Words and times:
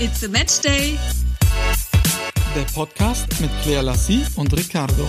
It's 0.00 0.22
a 0.22 0.28
Match 0.28 0.60
Day. 0.60 0.96
Der 2.54 2.62
Podcast 2.72 3.26
mit 3.40 3.50
Claire 3.64 3.82
Lassie 3.82 4.24
und 4.36 4.56
Ricardo. 4.56 5.04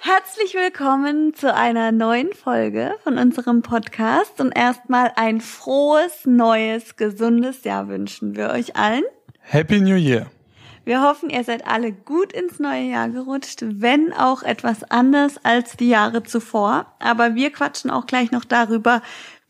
Herzlich 0.00 0.54
willkommen 0.54 1.34
zu 1.34 1.54
einer 1.54 1.92
neuen 1.92 2.32
Folge 2.32 2.96
von 3.04 3.16
unserem 3.16 3.62
Podcast 3.62 4.40
und 4.40 4.50
erstmal 4.58 5.12
ein 5.14 5.40
frohes, 5.40 6.26
neues, 6.26 6.96
gesundes 6.96 7.62
Jahr 7.62 7.86
wünschen 7.86 8.34
wir 8.34 8.50
euch 8.50 8.74
allen. 8.74 9.04
Happy 9.38 9.80
New 9.80 9.94
Year. 9.94 10.32
Wir 10.84 11.00
hoffen, 11.00 11.30
ihr 11.30 11.44
seid 11.44 11.64
alle 11.64 11.92
gut 11.92 12.32
ins 12.32 12.58
neue 12.58 12.90
Jahr 12.90 13.08
gerutscht, 13.08 13.60
wenn 13.62 14.12
auch 14.12 14.42
etwas 14.42 14.82
anders 14.90 15.36
als 15.44 15.76
die 15.76 15.88
Jahre 15.88 16.24
zuvor. 16.24 16.86
Aber 16.98 17.36
wir 17.36 17.52
quatschen 17.52 17.88
auch 17.88 18.06
gleich 18.06 18.32
noch 18.32 18.44
darüber, 18.44 19.00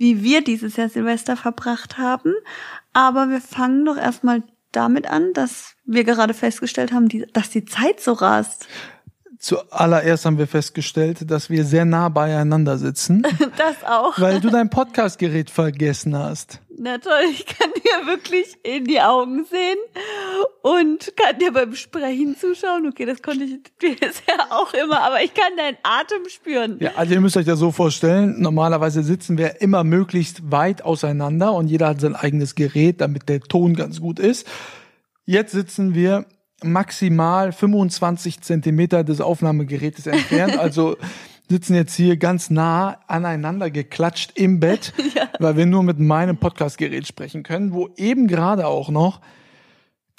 wie 0.03 0.21
wir 0.21 0.43
dieses 0.43 0.77
Jahr 0.77 0.89
Silvester 0.89 1.37
verbracht 1.37 1.97
haben. 1.97 2.35
Aber 2.93 3.31
wir 3.31 3.41
fangen 3.41 3.85
doch 3.85 3.97
erstmal 3.97 4.43
damit 4.73 5.07
an, 5.07 5.33
dass 5.33 5.77
wir 5.85 6.03
gerade 6.03 6.35
festgestellt 6.35 6.93
haben, 6.93 7.09
dass 7.33 7.51
die 7.51 7.65
Zeit 7.65 8.01
so 8.01 8.15
rast. 8.15 8.67
Zuallererst 9.39 10.27
haben 10.27 10.39
wir 10.39 10.49
festgestellt, 10.49 11.31
dass 11.31 11.51
wir 11.51 11.65
sehr 11.65 11.85
nah 11.85 12.09
beieinander 12.09 12.79
sitzen. 12.79 13.23
Das 13.57 13.85
auch. 13.85 14.19
Weil 14.19 14.41
du 14.41 14.51
dein 14.51 14.71
Podcastgerät 14.71 15.51
vergessen 15.51 16.19
hast. 16.19 16.61
Na 16.77 16.99
toll, 16.99 17.23
ich 17.31 17.47
kann 17.47 17.71
dir 17.77 18.07
wirklich 18.07 18.57
in 18.65 18.85
die 18.87 19.01
Augen 19.01 19.45
sehen 19.45 19.79
und 20.63 21.13
kann 21.17 21.39
dir 21.39 21.53
beim 21.53 21.75
Sprechen 21.75 22.37
zuschauen. 22.37 22.87
Okay, 22.87 23.05
das 23.05 23.21
konnte 23.21 23.45
ich 23.45 23.61
bisher 23.79 24.47
auch 24.51 24.73
immer, 24.73 25.03
aber 25.03 25.23
ich 25.23 25.35
kann 25.35 25.57
deinen 25.57 25.77
Atem 25.83 26.29
spüren. 26.29 26.77
Ja, 26.81 26.93
also 26.97 27.15
ihr 27.15 27.21
müsst 27.21 27.37
euch 27.37 27.47
das 27.47 27.59
so 27.59 27.73
vorstellen, 27.73 28.41
normalerweise 28.41 29.03
sitzen 29.03 29.37
wir 29.37 29.61
immer 29.61 29.85
möglichst 29.85 30.51
weit 30.51 30.83
auseinander 30.83 31.53
und 31.53 31.67
jeder 31.67 31.89
hat 31.89 32.01
sein 32.01 32.15
eigenes 32.15 32.55
Gerät, 32.55 33.01
damit 33.01 33.29
der 33.29 33.41
Ton 33.41 33.75
ganz 33.75 34.01
gut 34.01 34.19
ist. 34.19 34.47
Jetzt 35.25 35.53
sitzen 35.53 35.95
wir 35.95 36.27
maximal 36.63 37.53
25 37.53 38.41
Zentimeter 38.41 39.03
des 39.03 39.21
Aufnahmegerätes 39.21 40.07
entfernt, 40.07 40.59
also 40.59 40.97
sitzen 41.49 41.75
jetzt 41.75 41.95
hier 41.95 42.17
ganz 42.17 42.51
nah 42.51 43.01
aneinander 43.09 43.71
geklatscht 43.71 44.33
im 44.37 44.61
Bett, 44.61 44.93
ja. 45.15 45.29
weil 45.41 45.57
wir 45.57 45.67
nur 45.67 45.83
mit 45.83 45.99
meinem 45.99 46.37
Podcastgerät 46.37 47.07
sprechen 47.07 47.43
können, 47.43 47.73
wo 47.73 47.91
eben 47.97 48.29
gerade 48.29 48.69
auch 48.69 48.91
noch 48.91 49.21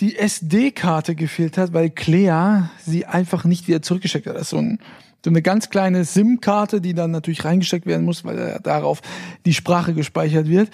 die 0.03 0.17
SD-Karte 0.17 1.15
gefehlt 1.15 1.57
hat, 1.57 1.71
weil 1.71 1.89
Clea 1.89 2.69
sie 2.77 3.05
einfach 3.05 3.45
nicht 3.45 3.69
wieder 3.69 3.81
zurückgeschickt 3.81 4.27
hat. 4.27 4.35
Das 4.35 4.43
ist 4.43 4.49
so, 4.49 4.57
ein, 4.57 4.79
so 5.23 5.29
eine 5.29 5.41
ganz 5.41 5.69
kleine 5.69 6.03
SIM-Karte, 6.03 6.81
die 6.81 6.93
dann 6.93 7.11
natürlich 7.11 7.45
reingesteckt 7.45 7.85
werden 7.85 8.03
muss, 8.03 8.25
weil 8.25 8.59
darauf 8.61 9.01
die 9.45 9.53
Sprache 9.53 9.93
gespeichert 9.93 10.49
wird. 10.49 10.69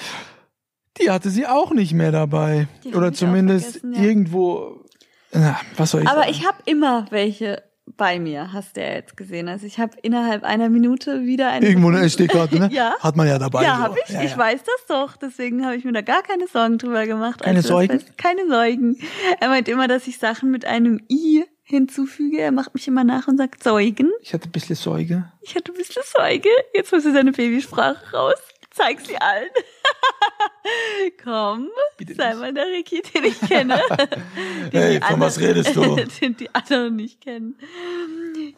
Die 0.99 1.11
hatte 1.11 1.29
sie 1.29 1.45
auch 1.45 1.71
nicht 1.71 1.93
mehr 1.93 2.11
dabei. 2.11 2.67
Oder 2.91 3.13
zumindest 3.13 3.81
ja. 3.83 4.01
irgendwo. 4.01 4.83
Na, 5.31 5.59
was 5.77 5.91
soll 5.91 6.01
ich 6.01 6.07
Aber 6.07 6.21
sagen? 6.21 6.31
ich 6.31 6.47
habe 6.47 6.57
immer 6.65 7.05
welche 7.11 7.61
bei 7.97 8.19
mir, 8.19 8.53
hast 8.53 8.77
du 8.77 8.81
ja 8.81 8.93
jetzt 8.93 9.17
gesehen. 9.17 9.47
Also 9.47 9.65
ich 9.65 9.79
habe 9.79 9.97
innerhalb 10.01 10.43
einer 10.43 10.69
Minute 10.69 11.23
wieder 11.25 11.49
eine. 11.49 11.67
Irgendwo 11.67 11.89
eine 11.89 12.01
SD-Karte, 12.01 12.59
ne? 12.59 12.69
ja. 12.73 12.95
Hat 12.99 13.15
man 13.15 13.27
ja 13.27 13.37
dabei. 13.39 13.63
Ja, 13.63 13.75
so. 13.77 13.81
habe 13.83 13.97
ich. 14.05 14.13
Ja, 14.13 14.21
ich 14.23 14.31
ja. 14.31 14.37
weiß 14.37 14.61
das 14.63 14.85
doch. 14.87 15.17
Deswegen 15.17 15.65
habe 15.65 15.75
ich 15.75 15.85
mir 15.85 15.93
da 15.93 16.01
gar 16.01 16.23
keine 16.23 16.47
Sorgen 16.47 16.77
drüber 16.77 17.05
gemacht. 17.05 17.41
Keine 17.41 17.57
Also 17.57 17.69
Sorgen? 17.69 18.01
keine 18.17 18.47
Sorgen. 18.47 18.97
Er 19.39 19.49
meint 19.49 19.67
immer, 19.67 19.87
dass 19.87 20.07
ich 20.07 20.17
Sachen 20.17 20.51
mit 20.51 20.65
einem 20.65 21.01
I 21.09 21.45
hinzufüge. 21.63 22.39
Er 22.39 22.51
macht 22.51 22.73
mich 22.73 22.87
immer 22.87 23.03
nach 23.03 23.27
und 23.27 23.37
sagt 23.37 23.63
Zeugen. 23.63 24.11
Ich 24.21 24.33
hatte 24.33 24.49
ein 24.49 24.51
bisschen 24.51 24.75
Sorge. 24.75 25.31
Ich 25.41 25.55
hatte 25.55 25.71
ein 25.71 25.77
bisschen 25.77 26.03
Sorge. 26.05 26.49
Jetzt 26.73 26.91
muss 26.91 27.05
er 27.05 27.13
seine 27.13 27.31
Babysprache 27.31 28.11
raus. 28.15 28.39
Zeig 28.71 28.99
sie 29.01 29.17
allen. 29.17 29.49
Komm, 31.23 31.69
Bitte 31.97 32.13
sei 32.15 32.29
nicht. 32.29 32.39
mal 32.39 32.53
der 32.53 32.67
Ricky, 32.67 33.01
den 33.01 33.23
ich 33.25 33.39
kenne. 33.41 33.79
Den 34.71 34.81
Hey, 34.81 35.01
von 35.01 35.19
was 35.19 35.39
redest 35.39 35.75
du? 35.75 35.95
Den 35.95 36.37
die 36.37 36.53
anderen 36.53 36.95
nicht 36.95 37.21
kennen. 37.21 37.55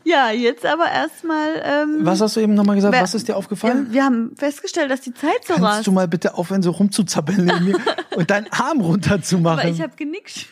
Ja, 0.03 0.31
jetzt 0.31 0.65
aber 0.65 0.91
erstmal. 0.91 1.61
Ähm, 1.63 1.99
Was 2.01 2.19
hast 2.21 2.35
du 2.35 2.41
eben 2.41 2.53
nochmal 2.53 2.75
gesagt? 2.75 2.93
wer- 2.93 3.01
Was 3.01 3.13
ist 3.15 3.27
dir 3.27 3.37
aufgefallen? 3.37 3.87
Ja, 3.89 3.93
wir 3.93 4.03
haben 4.05 4.35
festgestellt, 4.37 4.91
dass 4.91 5.01
die 5.01 5.13
Zeit 5.13 5.45
so 5.45 5.53
Kannst 5.53 5.63
rast. 5.63 5.87
du 5.87 5.91
mal 5.91 6.07
bitte 6.07 6.33
aufhören, 6.35 6.61
so 6.63 6.71
rumzuzappeln 6.71 7.45
neben 7.45 7.65
mir 7.65 7.79
und 8.15 8.29
deinen 8.29 8.51
Arm 8.51 8.81
runterzumachen? 8.81 9.59
Aber 9.59 9.69
ich 9.69 9.81
habe 9.81 9.95
genickt. 9.95 10.47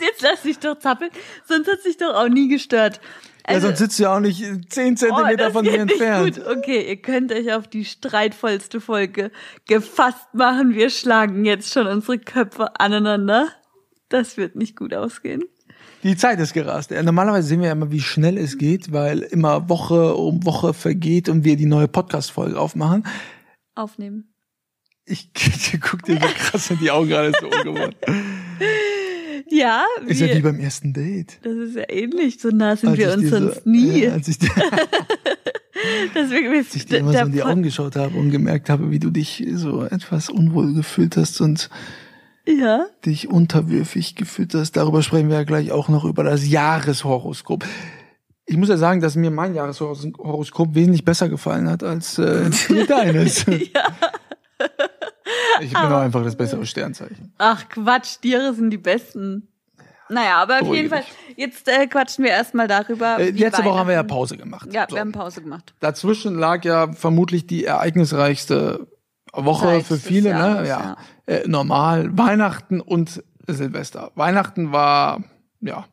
Jetzt 0.00 0.20
lass 0.22 0.42
dich 0.42 0.58
doch 0.58 0.78
zappeln. 0.78 1.10
Sonst 1.46 1.70
hat 1.70 1.80
sich 1.82 1.96
doch 1.96 2.14
auch 2.14 2.28
nie 2.28 2.48
gestört. 2.48 3.00
Ja, 3.48 3.54
Also- 3.54 3.66
sonst 3.68 3.78
sitzt 3.78 3.98
du 3.98 4.02
ja 4.04 4.16
auch 4.16 4.20
nicht 4.20 4.38
zehn 4.72 4.92
Oh, 4.94 4.96
Zentimeter 4.96 5.36
das 5.36 5.52
von 5.52 5.64
mir 5.64 5.78
entfernt. 5.78 6.36
Gut. 6.36 6.46
Okay, 6.58 6.88
ihr 6.88 6.96
könnt 7.02 7.32
euch 7.32 7.52
auf 7.52 7.68
die 7.68 7.84
streitvollste 7.84 8.80
Folge 8.80 9.30
gefasst 9.66 10.32
machen. 10.34 10.74
Wir 10.74 10.90
schlagen 10.90 11.44
jetzt 11.44 11.72
schon 11.72 11.86
unsere 11.86 12.18
Köpfe 12.18 12.78
aneinander. 12.80 13.48
Das 14.08 14.36
wird 14.36 14.56
nicht 14.56 14.76
gut 14.76 14.92
ausgehen. 14.94 15.42
Die 16.02 16.16
Zeit 16.16 16.40
ist 16.40 16.54
gerast. 16.54 16.90
Ja, 16.90 17.02
Normalerweise 17.02 17.46
sehen 17.48 17.60
wir 17.60 17.66
ja 17.66 17.72
immer, 17.72 17.90
wie 17.92 18.00
schnell 18.00 18.38
es 18.38 18.56
geht, 18.56 18.90
weil 18.92 19.20
immer 19.20 19.68
Woche 19.68 20.14
um 20.14 20.44
Woche 20.46 20.72
vergeht 20.72 21.28
und 21.28 21.44
wir 21.44 21.56
die 21.56 21.66
neue 21.66 21.88
Podcast-Folge 21.88 22.58
aufmachen. 22.58 23.06
Aufnehmen. 23.74 24.32
Ich 25.04 25.30
guck 25.80 26.02
dir 26.04 26.14
so 26.20 26.26
krass 26.26 26.70
in 26.70 26.78
die 26.78 26.90
Augen 26.90 27.08
gerade 27.08 27.32
so 27.38 27.46
ungewohnt. 27.48 27.96
Ja, 29.48 29.84
Ist 30.06 30.20
ja 30.20 30.34
wie 30.34 30.40
beim 30.40 30.58
ersten 30.60 30.92
Date. 30.92 31.38
das 31.42 31.52
ist 31.54 31.76
ja 31.76 31.84
ähnlich. 31.88 32.40
So 32.40 32.48
nah 32.50 32.76
sind 32.76 32.90
Als 32.90 32.98
wir 32.98 33.12
uns 33.12 33.20
dir 33.22 33.28
so- 33.30 33.38
sonst 33.38 33.66
nie. 33.66 34.04
Ja, 34.04 34.12
als 34.12 34.28
ich 34.28 34.38
dir, 34.38 34.48
Deswegen, 36.14 36.48
als 36.56 36.74
ich 36.74 36.86
dir 36.86 36.98
immer 36.98 37.12
so 37.12 37.18
in 37.20 37.32
die 37.32 37.42
Augen 37.42 37.62
geschaut 37.62 37.96
habe 37.96 38.16
und 38.18 38.30
gemerkt 38.30 38.68
habe, 38.68 38.90
wie 38.90 38.98
du 38.98 39.10
dich 39.10 39.46
so 39.54 39.84
etwas 39.84 40.28
unwohl 40.28 40.74
gefühlt 40.74 41.16
hast 41.16 41.40
und 41.40 41.70
Ja. 42.46 42.86
dich 43.06 43.28
unterwürfig 43.28 44.14
gefühlt 44.16 44.54
hast. 44.54 44.72
Darüber 44.72 45.02
sprechen 45.02 45.28
wir 45.30 45.36
ja 45.36 45.44
gleich 45.44 45.72
auch 45.72 45.88
noch 45.88 46.04
über 46.04 46.22
das 46.24 46.46
Jahreshoroskop. 46.48 47.64
Ich 48.46 48.56
muss 48.56 48.68
ja 48.68 48.76
sagen, 48.76 49.00
dass 49.00 49.14
mir 49.16 49.30
mein 49.30 49.54
Jahreshoroskop 49.54 50.74
wesentlich 50.74 51.04
besser 51.04 51.28
gefallen 51.28 51.68
hat 51.68 51.82
als 51.82 52.18
äh, 52.18 52.50
deines. 52.88 53.46
ja. 53.46 53.84
Ich 55.60 55.72
bin 55.72 55.76
auch 55.76 56.00
einfach 56.00 56.22
das 56.24 56.36
bessere 56.36 56.64
Sternzeichen. 56.66 57.32
Ach 57.38 57.68
Quatsch, 57.68 58.20
Tiere 58.20 58.54
sind 58.54 58.70
die 58.70 58.78
besten. 58.78 59.48
Naja, 60.08 60.38
aber 60.38 60.54
auf 60.54 60.60
Beruhige 60.62 60.76
jeden 60.82 60.88
Fall, 60.90 61.04
jetzt 61.36 61.68
äh, 61.68 61.86
quatschen 61.86 62.24
wir 62.24 62.32
erstmal 62.32 62.66
darüber. 62.66 63.18
Äh, 63.18 63.30
letzte 63.30 63.64
Woche 63.64 63.78
haben 63.78 63.86
wir 63.86 63.94
ja 63.94 64.02
Pause 64.02 64.36
gemacht. 64.36 64.72
Ja, 64.72 64.86
So. 64.88 64.96
wir 64.96 65.00
haben 65.00 65.12
Pause 65.12 65.40
gemacht. 65.40 65.72
Dazwischen 65.78 66.34
lag 66.34 66.64
ja 66.64 66.92
vermutlich 66.92 67.46
die 67.46 67.64
ereignisreichste 67.64 68.88
Woche 69.32 69.66
Zeit 69.66 69.86
für 69.86 69.96
viele, 69.98 70.30
Jahres, 70.30 70.62
ne? 70.62 70.68
Ja. 70.68 70.96
Äh, 71.26 71.46
normal. 71.46 72.16
Weihnachten 72.18 72.80
und 72.80 73.22
Silvester. 73.46 74.10
Weihnachten 74.16 74.72
war, 74.72 75.22
ja, 75.60 75.84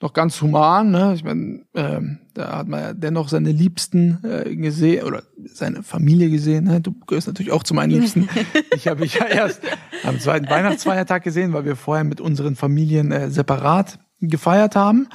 noch 0.00 0.12
ganz 0.12 0.40
human, 0.40 0.90
ne? 0.90 1.12
Ich 1.14 1.24
meine, 1.24 1.64
ähm, 1.74 2.20
da 2.34 2.58
hat 2.58 2.68
man 2.68 2.80
ja 2.80 2.92
dennoch 2.92 3.28
seine 3.28 3.50
Liebsten 3.50 4.22
äh, 4.22 4.54
gesehen 4.54 5.04
oder 5.04 5.24
seine 5.44 5.82
Familie 5.82 6.30
gesehen. 6.30 6.64
Ne? 6.64 6.80
Du 6.80 6.92
gehörst 7.06 7.26
natürlich 7.26 7.50
auch 7.50 7.64
zu 7.64 7.74
meinen 7.74 7.90
Liebsten. 7.90 8.28
ich 8.74 8.86
habe 8.86 9.04
ich 9.04 9.14
ja 9.14 9.26
erst 9.26 9.60
am 10.04 10.20
zweiten 10.20 10.48
Weihnachtsfeiertag 10.48 11.24
gesehen, 11.24 11.52
weil 11.52 11.64
wir 11.64 11.74
vorher 11.74 12.04
mit 12.04 12.20
unseren 12.20 12.54
Familien 12.54 13.10
äh, 13.10 13.30
separat 13.30 13.98
gefeiert 14.20 14.76
haben. 14.76 15.08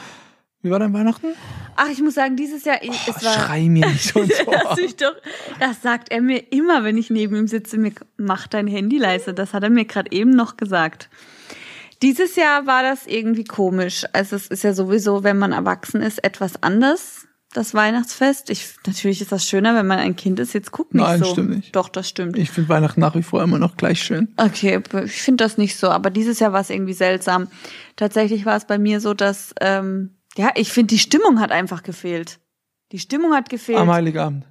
Wie 0.61 0.69
war 0.71 0.79
dein 0.79 0.94
Weihnachten? 0.94 1.27
Ach, 1.75 1.89
ich 1.89 2.01
muss 2.01 2.13
sagen, 2.15 2.35
dieses 2.35 2.63
Jahr, 2.63 2.81
ich, 2.81 2.91
Oh, 2.91 3.13
es 3.15 3.23
war. 3.23 3.33
schrei 3.33 3.67
mir 3.67 3.88
nicht 3.88 4.13
so 4.13 4.21
ins 4.21 4.47
Ohr. 4.47 4.55
Das, 4.69 4.79
ich 4.79 4.95
doch, 4.95 5.13
das 5.59 5.81
sagt 5.81 6.09
er 6.11 6.21
mir 6.21 6.51
immer, 6.51 6.83
wenn 6.83 6.97
ich 6.97 7.09
neben 7.09 7.35
ihm 7.35 7.47
sitze. 7.47 7.77
Mir, 7.77 7.91
mach 8.17 8.47
dein 8.47 8.67
Handy 8.67 8.97
leise. 8.97 9.33
Das 9.33 9.53
hat 9.53 9.63
er 9.63 9.69
mir 9.69 9.85
gerade 9.85 10.11
eben 10.11 10.29
noch 10.31 10.55
gesagt. 10.55 11.09
Dieses 12.03 12.35
Jahr 12.35 12.67
war 12.67 12.83
das 12.83 13.07
irgendwie 13.07 13.45
komisch. 13.45 14.05
Also 14.11 14.35
es 14.35 14.47
ist 14.47 14.63
ja 14.63 14.73
sowieso, 14.73 15.23
wenn 15.23 15.37
man 15.37 15.53
erwachsen 15.53 16.01
ist, 16.01 16.21
etwas 16.23 16.61
anders. 16.61 17.27
Das 17.53 17.73
Weihnachtsfest. 17.73 18.49
Ich, 18.49 18.75
natürlich 18.85 19.21
ist 19.21 19.31
das 19.31 19.47
schöner, 19.47 19.75
wenn 19.75 19.88
man 19.88 20.00
ein 20.00 20.15
Kind 20.15 20.39
ist. 20.39 20.53
Jetzt 20.53 20.71
guck 20.71 20.94
nicht 20.94 21.03
Nein, 21.03 21.19
so. 21.19 21.31
stimmt 21.31 21.51
nicht. 21.51 21.75
Doch, 21.75 21.88
das 21.88 22.09
stimmt. 22.09 22.35
Ich 22.38 22.50
finde 22.50 22.67
Weihnachten 22.69 23.00
nach 23.00 23.15
wie 23.15 23.23
vor 23.23 23.41
immer 23.44 23.59
noch 23.59 23.77
gleich 23.77 24.03
schön. 24.03 24.33
Okay, 24.38 24.81
ich 25.05 25.21
finde 25.21 25.44
das 25.44 25.57
nicht 25.57 25.77
so, 25.77 25.89
aber 25.89 26.09
dieses 26.09 26.39
Jahr 26.39 26.51
war 26.51 26.61
es 26.61 26.71
irgendwie 26.71 26.94
seltsam. 26.94 27.47
Tatsächlich 27.95 28.45
war 28.45 28.57
es 28.57 28.65
bei 28.65 28.79
mir 28.79 28.99
so, 28.99 29.13
dass 29.13 29.53
ähm, 29.61 30.17
ja, 30.35 30.49
ich 30.56 30.71
finde 30.71 30.95
die 30.95 30.99
Stimmung 30.99 31.39
hat 31.39 31.51
einfach 31.51 31.83
gefehlt. 31.83 32.39
Die 32.91 32.99
Stimmung 32.99 33.33
hat 33.33 33.49
gefehlt. 33.49 33.77
Am 33.77 33.91
Heiligabend. 33.91 34.45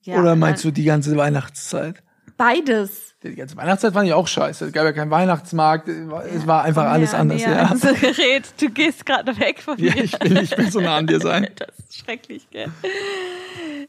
ja, 0.00 0.18
Oder 0.18 0.34
meinst 0.34 0.64
äh, 0.64 0.68
du 0.68 0.72
die 0.72 0.84
ganze 0.84 1.16
Weihnachtszeit? 1.16 2.02
Beides? 2.42 3.14
Die 3.22 3.36
ganze 3.36 3.56
Weihnachtszeit 3.56 3.92
fand 3.92 4.08
ich 4.08 4.14
auch 4.14 4.26
scheiße. 4.26 4.66
Es 4.66 4.72
gab 4.72 4.84
ja 4.84 4.92
keinen 4.92 5.10
Weihnachtsmarkt. 5.10 5.86
Es 5.88 6.10
war- 6.10 6.46
war 6.46 6.64
einfach 6.64 6.82
Komm 6.84 6.92
alles 6.92 7.14
anders. 7.14 7.42
Ja. 7.42 7.66
ans 7.66 7.82
Gerät. 7.82 8.52
Du 8.60 8.68
gehst 8.68 9.06
gerade 9.06 9.38
weg 9.38 9.60
von 9.60 9.78
ja, 9.78 9.94
mir. 9.94 10.04
ich 10.04 10.12
will 10.20 10.32
nicht 10.32 10.58
mehr 10.58 10.70
so 10.70 10.80
nah 10.80 10.96
an 10.96 11.06
dir 11.06 11.20
sein. 11.20 11.46
Das 11.56 11.68
ist 11.78 11.98
schrecklich, 11.98 12.48
gell? 12.50 12.66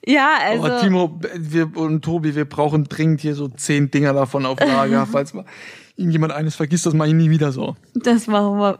Ja, 0.05 0.37
also. 0.41 0.63
oh, 0.65 0.81
Timo 0.81 1.19
wir, 1.35 1.75
und 1.75 2.03
Tobi, 2.03 2.35
wir 2.35 2.45
brauchen 2.45 2.83
dringend 2.83 3.21
hier 3.21 3.33
so 3.33 3.47
zehn 3.47 3.89
Dinger 3.89 4.13
davon 4.13 4.45
auf 4.45 4.59
Lager, 4.59 5.07
falls 5.11 5.33
mal 5.33 5.45
irgendjemand 5.95 6.33
eines 6.33 6.55
vergisst, 6.55 6.85
das 6.85 6.93
mache 6.93 7.09
ich 7.09 7.13
nie 7.15 7.29
wieder 7.29 7.51
so. 7.51 7.75
Das 7.95 8.27
machen 8.27 8.57
wir. 8.59 8.79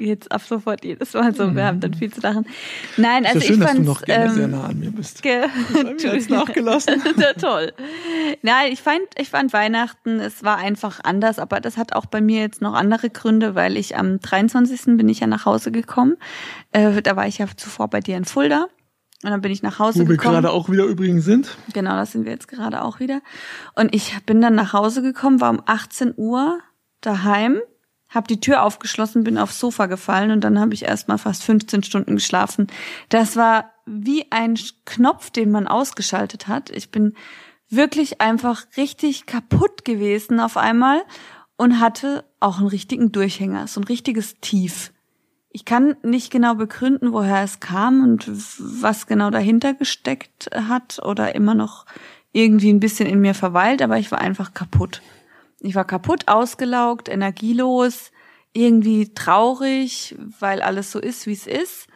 Jetzt 0.00 0.30
ab 0.32 0.42
sofort 0.42 0.84
jedes 0.84 1.14
Mal 1.14 1.34
so. 1.34 1.54
Wir 1.54 1.64
haben 1.64 1.80
dann 1.80 1.94
viel 1.94 2.12
zu 2.12 2.20
lachen. 2.20 2.46
Nein, 2.96 3.26
also 3.26 3.38
ja 3.38 3.44
schön, 3.44 3.54
ich 3.54 3.60
dass 3.60 3.70
du 3.70 3.76
fand 3.76 3.86
noch 3.86 4.02
gerne 4.02 4.24
ähm, 4.26 4.34
sehr 4.34 4.48
nah 4.48 4.64
an 4.64 4.78
mir 4.78 4.90
bist. 4.90 5.22
Ge 5.22 5.42
Das 5.72 6.02
jetzt 6.02 6.30
nachgelassen. 6.30 7.02
ja, 7.16 7.32
toll. 7.34 7.72
Nein, 8.42 8.72
ich 8.72 8.82
fand, 8.82 9.02
ich 9.16 9.28
fand 9.30 9.52
Weihnachten, 9.52 10.20
es 10.20 10.42
war 10.44 10.56
einfach 10.58 11.00
anders, 11.02 11.38
aber 11.38 11.60
das 11.60 11.76
hat 11.76 11.94
auch 11.94 12.06
bei 12.06 12.20
mir 12.20 12.40
jetzt 12.40 12.62
noch 12.62 12.74
andere 12.74 13.10
Gründe, 13.10 13.54
weil 13.54 13.76
ich 13.76 13.96
am 13.96 14.20
23. 14.20 14.96
bin 14.96 15.08
ich 15.08 15.20
ja 15.20 15.26
nach 15.26 15.44
Hause 15.44 15.70
gekommen. 15.70 16.16
Äh, 16.72 17.02
da 17.02 17.16
war 17.16 17.26
ich 17.26 17.38
ja 17.38 17.46
zuvor 17.56 17.88
bei 17.88 18.00
dir 18.00 18.16
in 18.16 18.24
Fulda. 18.24 18.66
Und 19.22 19.30
dann 19.30 19.42
bin 19.42 19.52
ich 19.52 19.62
nach 19.62 19.78
Hause 19.78 20.00
Wo 20.00 20.08
wir 20.08 20.16
gekommen. 20.16 20.36
gerade 20.36 20.50
auch 20.50 20.70
wieder 20.70 20.84
übrigens 20.84 21.26
sind. 21.26 21.58
Genau, 21.74 21.90
das 21.92 22.12
sind 22.12 22.24
wir 22.24 22.32
jetzt 22.32 22.48
gerade 22.48 22.82
auch 22.82 23.00
wieder. 23.00 23.20
Und 23.74 23.94
ich 23.94 24.16
bin 24.24 24.40
dann 24.40 24.54
nach 24.54 24.72
Hause 24.72 25.02
gekommen, 25.02 25.42
war 25.42 25.50
um 25.50 25.62
18 25.66 26.14
Uhr 26.16 26.60
daheim, 27.02 27.60
habe 28.10 28.26
die 28.26 28.40
Tür 28.40 28.64
aufgeschlossen, 28.64 29.24
bin 29.24 29.38
aufs 29.38 29.58
Sofa 29.58 29.86
gefallen 29.86 30.32
und 30.32 30.42
dann 30.42 30.58
habe 30.58 30.74
ich 30.74 30.84
erst 30.84 31.08
mal 31.08 31.18
fast 31.18 31.44
15 31.44 31.84
Stunden 31.84 32.16
geschlafen. 32.16 32.66
Das 33.08 33.36
war 33.36 33.70
wie 33.86 34.26
ein 34.30 34.58
Knopf, 34.84 35.30
den 35.30 35.50
man 35.50 35.66
ausgeschaltet 35.66 36.48
hat. 36.48 36.70
Ich 36.70 36.90
bin 36.90 37.14
wirklich 37.68 38.20
einfach 38.20 38.66
richtig 38.76 39.26
kaputt 39.26 39.84
gewesen 39.84 40.40
auf 40.40 40.56
einmal 40.56 41.00
und 41.56 41.78
hatte 41.78 42.24
auch 42.40 42.58
einen 42.58 42.66
richtigen 42.66 43.12
Durchhänger, 43.12 43.68
so 43.68 43.80
ein 43.80 43.84
richtiges 43.84 44.40
Tief. 44.40 44.92
Ich 45.52 45.64
kann 45.64 45.96
nicht 46.02 46.30
genau 46.30 46.54
begründen, 46.54 47.12
woher 47.12 47.42
es 47.42 47.60
kam 47.60 48.02
und 48.02 48.28
was 48.28 49.06
genau 49.06 49.30
dahinter 49.30 49.74
gesteckt 49.74 50.48
hat 50.54 51.00
oder 51.04 51.34
immer 51.34 51.54
noch 51.54 51.86
irgendwie 52.32 52.72
ein 52.72 52.80
bisschen 52.80 53.08
in 53.08 53.20
mir 53.20 53.34
verweilt, 53.34 53.82
aber 53.82 53.98
ich 53.98 54.12
war 54.12 54.20
einfach 54.20 54.54
kaputt. 54.54 55.02
Ich 55.60 55.74
war 55.74 55.84
kaputt, 55.84 56.28
ausgelaugt, 56.28 57.08
energielos, 57.08 58.10
irgendwie 58.52 59.14
traurig, 59.14 60.16
weil 60.40 60.62
alles 60.62 60.90
so 60.90 60.98
ist, 60.98 61.26
wie 61.26 61.32
es 61.32 61.46
ist. 61.46 61.86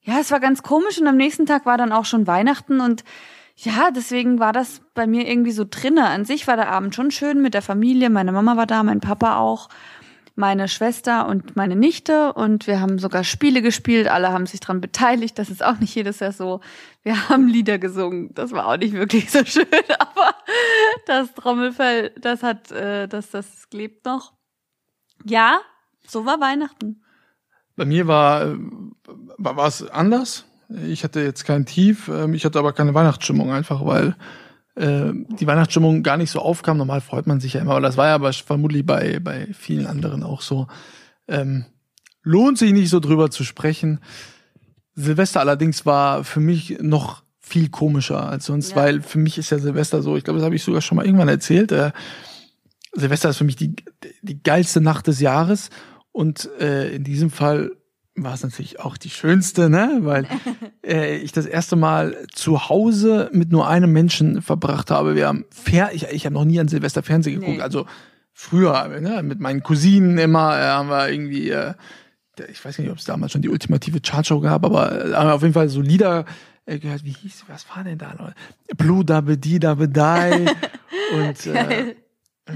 Ja, 0.00 0.18
es 0.18 0.30
war 0.30 0.40
ganz 0.40 0.62
komisch 0.62 1.00
und 1.00 1.06
am 1.06 1.16
nächsten 1.16 1.46
Tag 1.46 1.66
war 1.66 1.76
dann 1.76 1.92
auch 1.92 2.04
schon 2.04 2.26
Weihnachten 2.26 2.80
und 2.80 3.04
ja, 3.54 3.90
deswegen 3.90 4.38
war 4.38 4.52
das 4.52 4.80
bei 4.94 5.06
mir 5.06 5.28
irgendwie 5.28 5.52
so 5.52 5.64
drinne. 5.68 6.08
An 6.08 6.24
sich 6.24 6.46
war 6.46 6.56
der 6.56 6.70
Abend 6.70 6.94
schon 6.94 7.10
schön 7.10 7.42
mit 7.42 7.54
der 7.54 7.62
Familie, 7.62 8.10
meine 8.10 8.32
Mama 8.32 8.56
war 8.56 8.66
da, 8.66 8.82
mein 8.82 9.00
Papa 9.00 9.36
auch 9.36 9.68
meine 10.34 10.68
Schwester 10.68 11.26
und 11.26 11.56
meine 11.56 11.76
Nichte 11.76 12.32
und 12.32 12.66
wir 12.66 12.80
haben 12.80 12.98
sogar 12.98 13.24
Spiele 13.24 13.62
gespielt, 13.62 14.08
alle 14.08 14.32
haben 14.32 14.46
sich 14.46 14.60
dran 14.60 14.80
beteiligt, 14.80 15.38
das 15.38 15.50
ist 15.50 15.62
auch 15.62 15.78
nicht 15.78 15.94
jedes 15.94 16.20
Jahr 16.20 16.32
so. 16.32 16.60
Wir 17.02 17.16
haben 17.28 17.48
Lieder 17.48 17.78
gesungen, 17.78 18.34
das 18.34 18.52
war 18.52 18.66
auch 18.66 18.76
nicht 18.76 18.94
wirklich 18.94 19.30
so 19.30 19.44
schön, 19.44 19.66
aber 19.98 20.34
das 21.06 21.34
Trommelfell, 21.34 22.10
das 22.20 22.42
hat, 22.42 22.70
äh, 22.70 23.08
das, 23.08 23.30
das 23.30 23.68
klebt 23.70 24.04
noch. 24.06 24.32
Ja, 25.24 25.60
so 26.06 26.26
war 26.26 26.40
Weihnachten. 26.40 27.02
Bei 27.76 27.84
mir 27.84 28.06
war, 28.06 28.42
äh, 28.42 28.56
war, 29.38 29.56
war 29.56 29.68
es 29.68 29.88
anders. 29.88 30.46
Ich 30.86 31.04
hatte 31.04 31.20
jetzt 31.20 31.44
kein 31.44 31.66
Tief, 31.66 32.08
ähm, 32.08 32.34
ich 32.34 32.44
hatte 32.44 32.58
aber 32.58 32.72
keine 32.72 32.94
Weihnachtsstimmung 32.94 33.52
einfach, 33.52 33.84
weil 33.84 34.16
äh, 34.74 35.12
die 35.38 35.46
Weihnachtsstimmung 35.46 36.02
gar 36.02 36.16
nicht 36.16 36.30
so 36.30 36.40
aufkam. 36.40 36.78
Normal 36.78 37.00
freut 37.00 37.26
man 37.26 37.40
sich 37.40 37.54
ja 37.54 37.60
immer, 37.60 37.72
aber 37.72 37.80
das 37.80 37.96
war 37.96 38.08
ja 38.08 38.14
aber 38.14 38.32
vermutlich 38.32 38.84
bei, 38.86 39.18
bei 39.20 39.48
vielen 39.52 39.86
anderen 39.86 40.22
auch 40.22 40.40
so. 40.42 40.66
Ähm, 41.28 41.66
lohnt 42.22 42.58
sich 42.58 42.72
nicht 42.72 42.88
so 42.90 43.00
drüber 43.00 43.30
zu 43.30 43.44
sprechen. 43.44 44.00
Silvester 44.94 45.40
allerdings 45.40 45.86
war 45.86 46.24
für 46.24 46.40
mich 46.40 46.78
noch 46.80 47.22
viel 47.40 47.68
komischer 47.70 48.28
als 48.28 48.46
sonst, 48.46 48.70
Ja. 48.70 48.76
weil 48.76 49.02
für 49.02 49.18
mich 49.18 49.36
ist 49.38 49.50
ja 49.50 49.58
Silvester 49.58 50.02
so, 50.02 50.16
ich 50.16 50.24
glaube, 50.24 50.38
das 50.38 50.44
habe 50.44 50.54
ich 50.54 50.62
sogar 50.62 50.80
schon 50.80 50.96
mal 50.96 51.04
irgendwann 51.04 51.28
erzählt. 51.28 51.72
Äh, 51.72 51.92
Silvester 52.94 53.30
ist 53.30 53.38
für 53.38 53.44
mich 53.44 53.56
die, 53.56 53.74
die 54.22 54.42
geilste 54.42 54.80
Nacht 54.80 55.06
des 55.06 55.20
Jahres 55.20 55.70
und 56.12 56.48
äh, 56.60 56.94
in 56.94 57.04
diesem 57.04 57.30
Fall 57.30 57.72
war 58.14 58.34
es 58.34 58.42
natürlich 58.42 58.80
auch 58.80 58.96
die 58.96 59.10
schönste, 59.10 59.70
ne? 59.70 59.98
Weil 60.02 60.26
äh, 60.86 61.16
ich 61.16 61.32
das 61.32 61.46
erste 61.46 61.76
Mal 61.76 62.16
zu 62.32 62.68
Hause 62.68 63.30
mit 63.32 63.50
nur 63.50 63.68
einem 63.68 63.92
Menschen 63.92 64.42
verbracht 64.42 64.90
habe. 64.90 65.14
Wir 65.14 65.28
haben 65.28 65.44
Fer 65.50 65.92
ich, 65.92 66.04
ich 66.08 66.26
habe 66.26 66.34
noch 66.34 66.44
nie 66.44 66.60
an 66.60 66.68
Silvester 66.68 67.02
Fernsehen 67.02 67.40
geguckt. 67.40 67.58
Nee. 67.58 67.62
Also 67.62 67.86
früher, 68.32 68.88
ne? 69.00 69.22
mit 69.22 69.40
meinen 69.40 69.62
Cousinen 69.62 70.18
immer 70.18 70.58
äh, 70.58 70.64
haben 70.64 70.88
wir 70.88 71.08
irgendwie, 71.10 71.50
äh, 71.50 71.74
ich 72.50 72.64
weiß 72.64 72.78
nicht, 72.78 72.90
ob 72.90 72.98
es 72.98 73.04
damals 73.04 73.32
schon 73.32 73.42
die 73.42 73.48
ultimative 73.48 74.00
Chartshow 74.00 74.40
gab, 74.40 74.64
aber 74.64 74.92
äh, 74.92 75.14
haben 75.14 75.28
wir 75.28 75.34
auf 75.34 75.42
jeden 75.42 75.54
Fall 75.54 75.68
so 75.68 75.80
Lieder 75.80 76.24
äh, 76.66 76.78
gehört. 76.78 77.04
Wie 77.04 77.12
hieß, 77.12 77.44
was 77.48 77.66
war 77.74 77.84
denn 77.84 77.98
da 77.98 78.14
noch? 78.14 78.32
Blue 78.76 79.04
Dabbe 79.04 79.38
Di 79.38 79.58
Dabbe 79.58 79.88
Die 79.88 80.46
und 81.14 81.46
äh, 81.46 81.94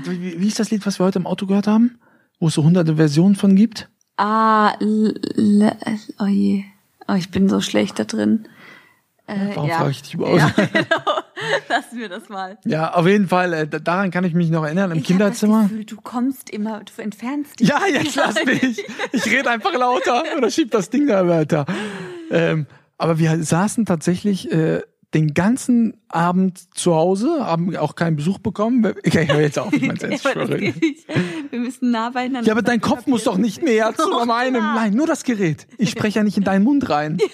wie, 0.05 0.41
wie 0.41 0.49
ist 0.49 0.59
das 0.59 0.71
Lied, 0.71 0.85
was 0.85 0.99
wir 0.99 1.07
heute 1.07 1.19
im 1.19 1.27
Auto 1.27 1.47
gehört 1.47 1.67
haben? 1.67 1.99
Wo 2.39 2.49
es 2.49 2.55
so 2.55 2.65
hunderte 2.65 2.97
Versionen 2.97 3.35
von 3.35 3.57
gibt? 3.57 3.89
Ah, 4.17 4.75
l, 4.81 5.15
l, 5.37 5.73
oh 6.19 6.27
je. 6.27 6.65
Oh, 7.09 7.15
ich 7.15 7.31
bin 7.31 7.49
so 7.49 7.61
schlecht 7.61 7.99
da 7.99 8.05
drin. 8.05 8.49
Äh, 9.29 9.55
Warum 9.55 9.69
ja. 9.69 9.79
frage 9.79 9.91
ich 9.91 10.03
dich 10.03 10.15
überhaupt? 10.15 10.39
Ja, 10.41 10.49
genau. 10.73 11.21
Lassen 11.69 11.99
wir 11.99 12.09
das 12.09 12.29
mal. 12.29 12.59
Ja, 12.65 12.95
auf 12.95 13.07
jeden 13.07 13.29
Fall. 13.29 13.53
Äh, 13.53 13.69
da- 13.69 13.79
daran 13.81 14.11
kann 14.11 14.25
ich 14.25 14.35
mich 14.35 14.51
noch 14.51 14.65
erinnern 14.65 14.93
im 14.93 14.99
Ich 14.99 15.05
Kinderzimmer. 15.05 15.65
Gefühl, 15.65 15.85
du 15.85 15.97
kommst 16.01 16.49
immer, 16.51 16.81
du 16.85 17.03
entfernst 17.03 17.61
dich. 17.61 17.69
Ja, 17.69 17.81
jetzt 17.87 18.15
lass 18.17 18.37
mich. 18.45 18.83
Ich 19.13 19.27
rede 19.27 19.51
einfach 19.51 19.75
lauter 19.75 20.25
oder 20.37 20.51
schieb 20.51 20.71
das 20.71 20.91
Ding 20.91 21.07
da 21.09 21.27
weiter. 21.29 21.67
Ähm, 22.31 22.67
aber 22.99 23.19
wir 23.19 23.43
saßen 23.43 23.85
tatsächlich 23.85 24.51
äh, 24.51 24.83
den 25.17 25.33
ganzen 25.35 25.97
Abend 26.09 26.75
zu 26.77 26.95
Hause, 26.95 27.47
haben 27.47 27.75
auch 27.77 27.95
keinen 27.97 28.17
Besuch 28.17 28.39
bekommen. 28.39 28.85
Okay, 28.85 29.23
ich 29.25 29.33
hör 29.33 29.41
jetzt 29.41 29.59
auf, 29.59 29.73
ich 29.73 29.83
jetzt, 29.83 30.03
Ja, 30.03 30.09
nicht. 30.45 31.07
Wir 31.51 31.59
müssen 31.59 31.91
nah 31.91 32.11
beieinander 32.11 32.47
Ja, 32.47 32.53
aber 32.53 32.63
dein. 32.63 32.81
Kopf 32.83 33.07
muss 33.07 33.25
doch 33.25 33.39
nicht 33.39 33.63
näher 33.63 33.95
zu 33.97 34.09
Doch, 34.11 34.27
meinem. 34.27 34.61
klar. 34.61 34.75
Nein, 34.75 34.93
nur 34.93 35.07
das 35.07 35.25
Gerät. 35.25 35.67
Ich 35.79 35.91
spreche 35.91 36.19
ja 36.19 36.23
nicht 36.25 36.37
in 36.37 36.45
deinen 36.45 36.65
Mund 36.65 36.89
rein. 36.89 37.19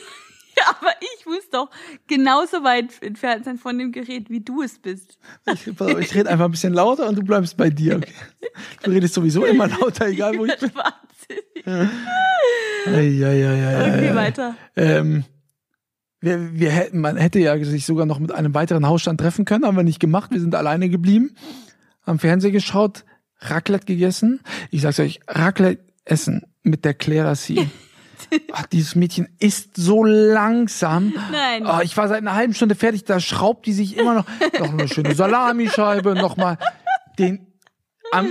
Ja, 0.54 0.64
aber 0.78 0.90
ich 1.00 1.24
muss 1.24 1.48
doch 1.50 1.70
genauso 2.06 2.62
weit 2.62 2.90
entfernt 3.02 3.46
sein 3.46 3.56
von 3.56 3.78
dem 3.78 3.90
Gerät, 3.90 4.28
wie 4.28 4.40
du 4.40 4.60
es 4.60 4.78
bist. 4.78 5.18
Ich, 5.50 5.66
ich 5.66 6.14
rede 6.14 6.28
einfach 6.28 6.44
ein 6.44 6.50
bisschen 6.50 6.74
lauter 6.74 7.08
und 7.08 7.16
du 7.16 7.22
bleibst 7.24 7.56
bei 7.56 7.70
dir. 7.70 7.96
Okay? 7.96 8.12
Du 8.82 8.90
redest 8.90 9.14
sowieso 9.14 9.46
immer 9.46 9.66
lauter, 9.66 10.08
egal 10.08 10.36
wo 10.36 10.44
ich 10.44 10.54
bin. 10.60 10.70
Wahnsinn. 10.74 11.90
Ja, 12.86 13.00
ja, 13.00 13.32
ja, 13.32 13.52
ja, 13.54 13.80
Okay, 13.94 14.06
ja. 14.08 14.14
weiter. 14.14 14.54
Ähm, 14.76 15.24
wir, 16.22 16.58
wir 16.58 16.70
hätten, 16.70 17.00
man 17.00 17.16
hätte 17.16 17.40
ja 17.40 17.62
sich 17.62 17.84
sogar 17.84 18.06
noch 18.06 18.18
mit 18.18 18.32
einem 18.32 18.54
weiteren 18.54 18.86
Hausstand 18.86 19.20
treffen 19.20 19.44
können, 19.44 19.66
haben 19.66 19.76
wir 19.76 19.82
nicht 19.82 20.00
gemacht. 20.00 20.30
Wir 20.30 20.40
sind 20.40 20.54
alleine 20.54 20.88
geblieben, 20.88 21.36
haben 22.06 22.18
Fernsehen 22.18 22.52
geschaut, 22.52 23.04
Raclette 23.40 23.86
gegessen. 23.86 24.40
Ich 24.70 24.82
sag's 24.82 25.00
euch, 25.00 25.20
Raclette 25.26 25.84
essen 26.04 26.42
mit 26.62 26.84
der 26.84 26.94
Clara 26.94 27.34
C. 27.34 27.68
Ach, 28.52 28.66
dieses 28.72 28.94
Mädchen 28.94 29.28
ist 29.40 29.76
so 29.76 30.04
langsam. 30.04 31.12
Nein. 31.32 31.66
Oh, 31.66 31.80
ich 31.82 31.96
war 31.96 32.08
seit 32.08 32.18
einer 32.18 32.36
halben 32.36 32.54
Stunde 32.54 32.76
fertig, 32.76 33.04
da 33.04 33.18
schraubt 33.18 33.66
die 33.66 33.72
sich 33.72 33.96
immer 33.98 34.14
noch, 34.14 34.26
noch 34.60 34.72
eine 34.72 34.88
schöne 34.88 35.14
Salamischeibe, 35.14 36.14
noch 36.14 36.36
mal 36.36 36.56
den 37.18 37.46
am 38.12 38.28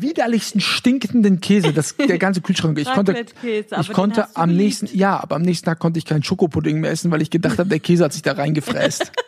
widerlichsten 0.00 0.60
stinkenden 0.60 1.40
Käse, 1.40 1.72
das, 1.72 1.96
der 1.96 2.18
ganze 2.18 2.40
Kühlschrank. 2.40 2.78
Ich 2.78 2.90
konnte, 2.94 3.24
ich 3.42 3.92
konnte 3.92 4.26
am 4.36 4.54
nächsten, 4.56 4.88
ja, 4.96 5.20
aber 5.20 5.36
am 5.36 5.42
nächsten 5.42 5.66
Tag 5.66 5.78
konnte 5.78 5.98
ich 5.98 6.04
keinen 6.06 6.22
Schokopudding 6.22 6.80
mehr 6.80 6.90
essen, 6.92 7.10
weil 7.10 7.22
ich 7.22 7.30
gedacht 7.30 7.58
habe, 7.58 7.68
der 7.68 7.80
Käse 7.80 8.04
hat 8.04 8.12
sich 8.12 8.22
da 8.22 8.32
reingefräst. 8.32 9.12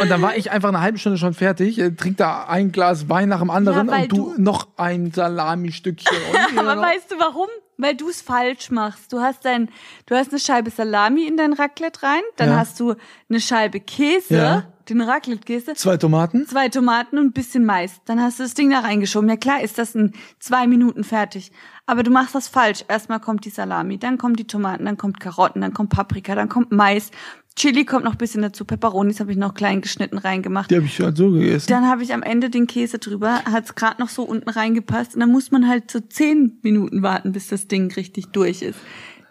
Und 0.00 0.08
dann 0.10 0.22
war 0.22 0.36
ich 0.36 0.50
einfach 0.50 0.68
eine 0.68 0.80
halbe 0.80 0.98
Stunde 0.98 1.18
schon 1.18 1.34
fertig, 1.34 1.78
äh, 1.78 1.90
trink 1.90 2.16
da 2.16 2.44
ein 2.44 2.72
Glas 2.72 3.08
Wein 3.08 3.28
nach 3.28 3.40
dem 3.40 3.50
anderen 3.50 3.88
Ja, 3.88 3.96
und 4.02 4.12
du, 4.12 4.16
du- 4.36 4.40
noch 4.42 4.68
ein 4.76 5.10
Salami-Stückchen. 5.12 6.16
Aber 6.56 6.80
weißt 6.80 7.10
du 7.10 7.18
warum? 7.18 7.48
Weil 7.78 7.96
du 7.96 8.08
es 8.08 8.22
falsch 8.22 8.70
machst. 8.70 9.12
Du 9.12 9.20
hast 9.20 9.44
dein, 9.44 9.68
du 10.06 10.14
hast 10.14 10.30
eine 10.30 10.38
Scheibe 10.38 10.70
Salami 10.70 11.26
in 11.26 11.36
dein 11.36 11.52
Raclette 11.52 12.02
rein, 12.04 12.22
dann 12.36 12.50
Ja. 12.50 12.56
hast 12.58 12.78
du 12.80 12.94
eine 13.28 13.40
Scheibe 13.40 13.80
Käse, 13.80 14.36
Ja. 14.36 14.72
Den 14.98 15.08
Raclette-Käse, 15.08 15.74
zwei 15.74 15.96
Tomaten. 15.96 16.46
zwei 16.46 16.68
Tomaten 16.68 17.18
und 17.18 17.26
ein 17.26 17.32
bisschen 17.32 17.64
Mais. 17.64 18.00
Dann 18.04 18.20
hast 18.20 18.38
du 18.38 18.42
das 18.42 18.54
Ding 18.54 18.70
da 18.70 18.80
reingeschoben. 18.80 19.28
Ja 19.28 19.36
klar 19.36 19.62
ist 19.62 19.78
das 19.78 19.94
in 19.94 20.12
zwei 20.38 20.66
Minuten 20.66 21.04
fertig. 21.04 21.52
Aber 21.86 22.02
du 22.02 22.10
machst 22.10 22.34
das 22.34 22.48
falsch. 22.48 22.84
Erstmal 22.88 23.20
kommt 23.20 23.44
die 23.44 23.50
Salami, 23.50 23.98
dann 23.98 24.18
kommen 24.18 24.36
die 24.36 24.46
Tomaten, 24.46 24.84
dann 24.84 24.96
kommt 24.96 25.20
Karotten, 25.20 25.60
dann 25.60 25.74
kommt 25.74 25.90
Paprika, 25.90 26.34
dann 26.34 26.48
kommt 26.48 26.72
Mais. 26.72 27.10
Chili 27.54 27.84
kommt 27.84 28.04
noch 28.04 28.12
ein 28.12 28.18
bisschen 28.18 28.40
dazu. 28.40 28.64
Peperonis 28.64 29.20
habe 29.20 29.30
ich 29.30 29.36
noch 29.36 29.52
klein 29.52 29.82
geschnitten 29.82 30.16
reingemacht. 30.16 30.70
Die 30.70 30.76
habe 30.76 30.86
ich 30.86 30.98
halt 31.00 31.16
so 31.16 31.30
gegessen. 31.30 31.66
Dann 31.68 31.86
habe 31.86 32.02
ich 32.02 32.14
am 32.14 32.22
Ende 32.22 32.48
den 32.48 32.66
Käse 32.66 32.98
drüber, 32.98 33.42
hat's 33.44 33.74
grad 33.74 33.98
noch 33.98 34.08
so 34.08 34.22
unten 34.22 34.48
reingepasst 34.48 35.14
und 35.14 35.20
dann 35.20 35.30
muss 35.30 35.50
man 35.50 35.68
halt 35.68 35.90
so 35.90 36.00
zehn 36.00 36.58
Minuten 36.62 37.02
warten, 37.02 37.32
bis 37.32 37.48
das 37.48 37.68
Ding 37.68 37.92
richtig 37.92 38.28
durch 38.28 38.62
ist. 38.62 38.78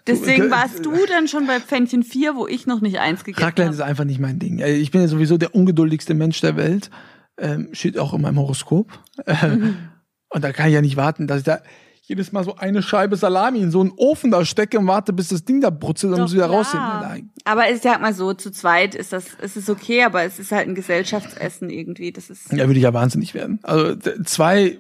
Deswegen 0.08 0.50
warst 0.52 0.86
du 0.86 0.94
dann 1.08 1.28
schon 1.28 1.48
bei 1.48 1.60
Pfännchen 1.60 2.04
4, 2.04 2.36
wo 2.36 2.48
ich 2.48 2.68
noch 2.68 2.82
nicht 2.82 3.00
eins 3.00 3.24
gegessen 3.24 3.44
Raclette 3.44 3.68
habe. 3.68 3.76
ist 3.76 3.82
einfach 3.82 4.04
nicht 4.04 4.20
mein 4.20 4.40
Ding. 4.40 4.60
Äh, 4.60 4.74
Ich 4.76 4.92
bin 4.92 5.02
ja 5.02 5.08
sowieso 5.08 5.38
der 5.38 5.56
ungeduldigste 5.56 6.14
Mensch 6.14 6.42
der 6.42 6.56
Welt. 6.56 6.90
Ähm, 7.38 7.70
steht 7.72 7.98
auch 7.98 8.14
in 8.14 8.22
meinem 8.22 8.38
Horoskop. 8.40 8.92
Mhm. 9.26 9.78
Und 10.30 10.44
da 10.44 10.52
kann 10.54 10.68
ich 10.68 10.74
ja 10.74 10.82
nicht 10.82 10.96
warten, 10.98 11.28
dass 11.28 11.40
ich 11.40 11.44
da 11.44 11.60
jedes 12.04 12.32
Mal 12.32 12.44
so 12.44 12.56
eine 12.56 12.82
Scheibe 12.82 13.16
Salami 13.16 13.60
in 13.60 13.72
so 13.72 13.80
einen 13.80 13.92
Ofen 13.96 14.32
da 14.32 14.44
stecke 14.44 14.80
und 14.80 14.88
warte, 14.88 15.14
bis 15.14 15.30
das 15.30 15.46
Ding 15.46 15.62
da 15.62 15.70
brutzelt 15.70 16.14
und 16.14 16.22
muss 16.22 16.34
wieder 16.34 16.48
rausnehmen. 16.48 17.32
Aber 17.46 17.70
ich 17.72 17.82
sag 17.82 18.02
mal 18.02 18.14
so, 18.14 18.34
zu 18.34 18.52
zweit 18.52 18.96
ist 18.96 19.14
das, 19.14 19.26
es 19.42 19.56
ist 19.56 19.70
okay, 19.70 20.04
aber 20.04 20.24
es 20.24 20.40
ist 20.40 20.52
halt 20.52 20.68
ein 20.68 20.76
Gesellschaftsessen 20.76 21.70
irgendwie. 21.70 22.12
Das 22.12 22.30
ist, 22.30 22.52
Ja, 22.52 22.68
würde 22.68 22.78
ich 22.80 22.84
ja 22.84 22.94
wahnsinnig 22.94 23.34
werden. 23.34 23.60
Also 23.64 23.96
zwei 24.26 24.78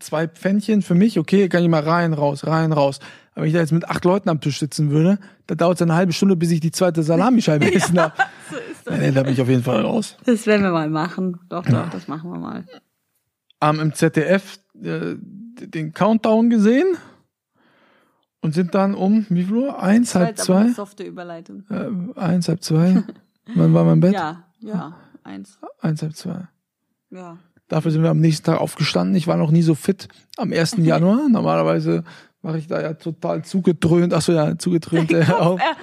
zwei 0.00 0.28
Pfännchen 0.28 0.82
für 0.82 0.94
mich, 0.94 1.18
okay, 1.18 1.48
kann 1.48 1.62
ich 1.62 1.68
mal 1.68 1.82
rein, 1.82 2.12
raus, 2.12 2.46
rein, 2.46 2.72
raus. 2.72 3.00
Aber 3.32 3.42
wenn 3.42 3.48
ich 3.48 3.54
da 3.54 3.60
jetzt 3.60 3.72
mit 3.72 3.88
acht 3.88 4.04
Leuten 4.04 4.28
am 4.28 4.40
Tisch 4.40 4.58
sitzen 4.58 4.90
würde, 4.90 5.18
da 5.46 5.54
dauert 5.54 5.76
es 5.76 5.82
eine 5.82 5.94
halbe 5.94 6.12
Stunde, 6.12 6.36
bis 6.36 6.50
ich 6.50 6.60
die 6.60 6.70
zweite 6.70 7.02
Salamischeibe 7.02 7.72
essen 7.74 8.00
habe. 8.00 8.14
So 8.50 8.56
ist 8.56 8.86
das. 8.86 8.98
Nee, 8.98 9.12
da 9.12 9.22
bin 9.22 9.32
ich 9.32 9.40
auf 9.40 9.48
jeden 9.48 9.62
Fall 9.62 9.82
raus. 9.82 10.16
Das 10.24 10.46
werden 10.46 10.62
wir 10.62 10.70
mal 10.70 10.88
machen. 10.88 11.38
Doch, 11.48 11.64
doch, 11.64 11.90
das 11.90 12.08
machen 12.08 12.30
wir 12.30 12.38
mal. 12.38 12.64
Haben 13.60 13.80
im 13.80 13.94
ZDF 13.94 14.58
äh, 14.82 15.16
den 15.18 15.92
Countdown 15.92 16.50
gesehen 16.50 16.96
und 18.40 18.52
sind 18.52 18.74
dann 18.74 18.94
um, 18.94 19.26
wie 19.28 19.44
viel 19.44 19.56
Uhr? 19.56 19.82
Eins, 19.82 20.14
halb 20.14 20.38
aber 20.40 20.56
eine 20.58 20.66
zwei? 20.68 20.72
softe 20.72 21.04
Überleitung. 21.04 21.64
Äh, 21.70 22.18
eins, 22.18 22.48
halb 22.48 22.62
zwei. 22.62 23.02
Wann 23.54 23.74
war 23.74 23.84
mein 23.84 24.00
Bett? 24.00 24.14
Ja, 24.14 24.44
ja, 24.60 24.96
eins. 25.24 25.58
Eins, 25.80 26.02
halb 26.02 26.14
zwei. 26.16 26.48
Ja. 27.10 27.38
Dafür 27.68 27.90
sind 27.90 28.02
wir 28.02 28.10
am 28.10 28.20
nächsten 28.20 28.44
Tag 28.46 28.60
aufgestanden. 28.60 29.16
Ich 29.16 29.26
war 29.26 29.36
noch 29.36 29.50
nie 29.50 29.62
so 29.62 29.74
fit 29.74 30.08
am 30.36 30.52
1. 30.52 30.76
Januar. 30.78 31.28
Normalerweise 31.28 32.04
mache 32.42 32.58
ich 32.58 32.66
da 32.68 32.80
ja 32.80 32.94
total 32.94 33.44
zugedröhnt. 33.44 34.14
Achso, 34.14 34.32
ja, 34.32 34.56
zugedröhnt 34.56 35.10
äh, 35.12 35.24
auf. 35.30 35.60
Er, 35.60 35.76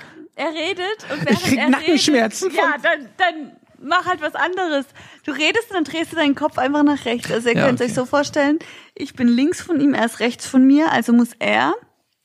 er 0.45 0.51
redet 0.53 1.05
und 1.11 1.29
Ich 1.29 1.43
krieg 1.43 1.57
er 1.59 1.69
Nackenschmerzen 1.69 2.49
Redet, 2.49 2.63
ja, 2.63 2.75
dann, 2.81 3.07
dann 3.17 3.51
mach 3.85 4.05
halt 4.05 4.21
was 4.21 4.33
anderes. 4.35 4.85
Du 5.25 5.31
redest 5.31 5.69
und 5.69 5.75
dann 5.75 5.83
drehst 5.83 6.13
du 6.13 6.15
deinen 6.15 6.35
Kopf 6.35 6.57
einfach 6.57 6.83
nach 6.83 7.05
rechts. 7.05 7.29
Also 7.31 7.49
ihr 7.49 7.55
Ja, 7.55 7.65
könnt 7.65 7.81
es 7.81 7.85
okay. 7.85 7.91
euch 7.91 7.95
so 7.95 8.05
vorstellen, 8.05 8.59
ich 8.95 9.13
bin 9.13 9.27
links 9.27 9.61
von 9.61 9.79
ihm, 9.81 9.93
er 9.93 10.05
ist 10.05 10.19
rechts 10.21 10.47
von 10.47 10.65
mir, 10.65 10.91
also 10.91 11.11
muss 11.11 11.31
er 11.39 11.73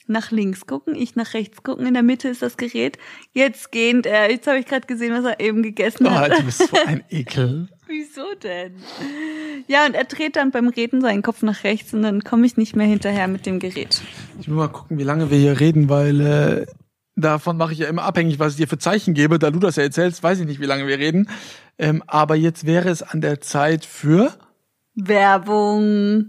nach 0.08 0.30
links 0.30 0.66
gucken, 0.66 0.94
ich 0.94 1.16
nach 1.16 1.34
rechts 1.34 1.62
gucken. 1.62 1.86
In 1.86 1.94
der 1.94 2.02
Mitte 2.02 2.28
ist 2.28 2.42
das 2.42 2.56
Gerät. 2.56 2.98
Jetzt 3.32 3.72
gehend 3.72 4.06
er. 4.06 4.30
Jetzt 4.30 4.46
habe 4.46 4.58
ich 4.58 4.66
gerade 4.66 4.86
gesehen, 4.86 5.12
was 5.14 5.24
er 5.24 5.40
eben 5.40 5.62
gegessen 5.62 6.06
Oh, 6.06 6.10
hat. 6.10 6.38
du 6.38 6.42
bist 6.44 6.66
so 6.68 6.76
ein 6.86 7.02
Ekel. 7.10 7.68
Wieso 7.86 8.34
denn? 8.42 8.74
Ja, 9.66 9.86
und 9.86 9.94
er 9.94 10.04
dreht 10.04 10.36
dann 10.36 10.50
beim 10.50 10.68
Reden 10.68 11.00
seinen 11.00 11.22
Kopf 11.22 11.42
nach 11.42 11.64
rechts 11.64 11.94
und 11.94 12.02
dann 12.02 12.22
komme 12.22 12.44
ich 12.46 12.56
nicht 12.58 12.76
mehr 12.76 12.86
hinterher 12.86 13.28
mit 13.28 13.46
dem 13.46 13.58
Gerät. 13.60 14.02
Ich 14.40 14.48
will 14.48 14.56
mal 14.56 14.68
gucken, 14.68 14.98
wie 14.98 15.04
lange 15.04 15.30
wir 15.30 15.38
hier 15.38 15.58
reden, 15.58 15.88
weil 15.88 16.20
äh, 16.20 16.66
davon 17.16 17.56
mache 17.56 17.72
ich 17.72 17.78
ja 17.78 17.88
immer 17.88 18.02
abhängig, 18.02 18.38
was 18.38 18.52
ich 18.52 18.58
dir 18.58 18.68
für 18.68 18.76
Zeichen 18.78 19.14
gebe. 19.14 19.38
Da 19.38 19.50
du 19.50 19.58
das 19.58 19.76
ja 19.76 19.84
erzählst, 19.84 20.22
weiß 20.22 20.40
ich 20.40 20.46
nicht, 20.46 20.60
wie 20.60 20.66
lange 20.66 20.86
wir 20.86 20.98
reden. 20.98 21.30
Ähm, 21.78 22.02
aber 22.06 22.34
jetzt 22.34 22.66
wäre 22.66 22.90
es 22.90 23.02
an 23.02 23.22
der 23.22 23.40
Zeit 23.40 23.86
für 23.86 24.34
Werbung. 24.94 26.26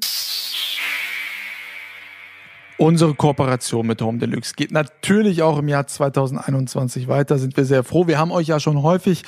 Unsere 2.79 3.13
Kooperation 3.13 3.85
mit 3.85 4.01
Home 4.01 4.17
Deluxe. 4.17 4.53
Geht 4.55 4.71
natürlich 4.71 5.43
auch 5.43 5.59
im 5.59 5.67
Jahr 5.67 5.85
2021 5.85 7.07
weiter, 7.07 7.37
sind 7.37 7.55
wir 7.57 7.65
sehr 7.65 7.83
froh. 7.83 8.07
Wir 8.07 8.17
haben 8.17 8.31
euch 8.31 8.47
ja 8.47 8.59
schon 8.59 8.81
häufig 8.81 9.23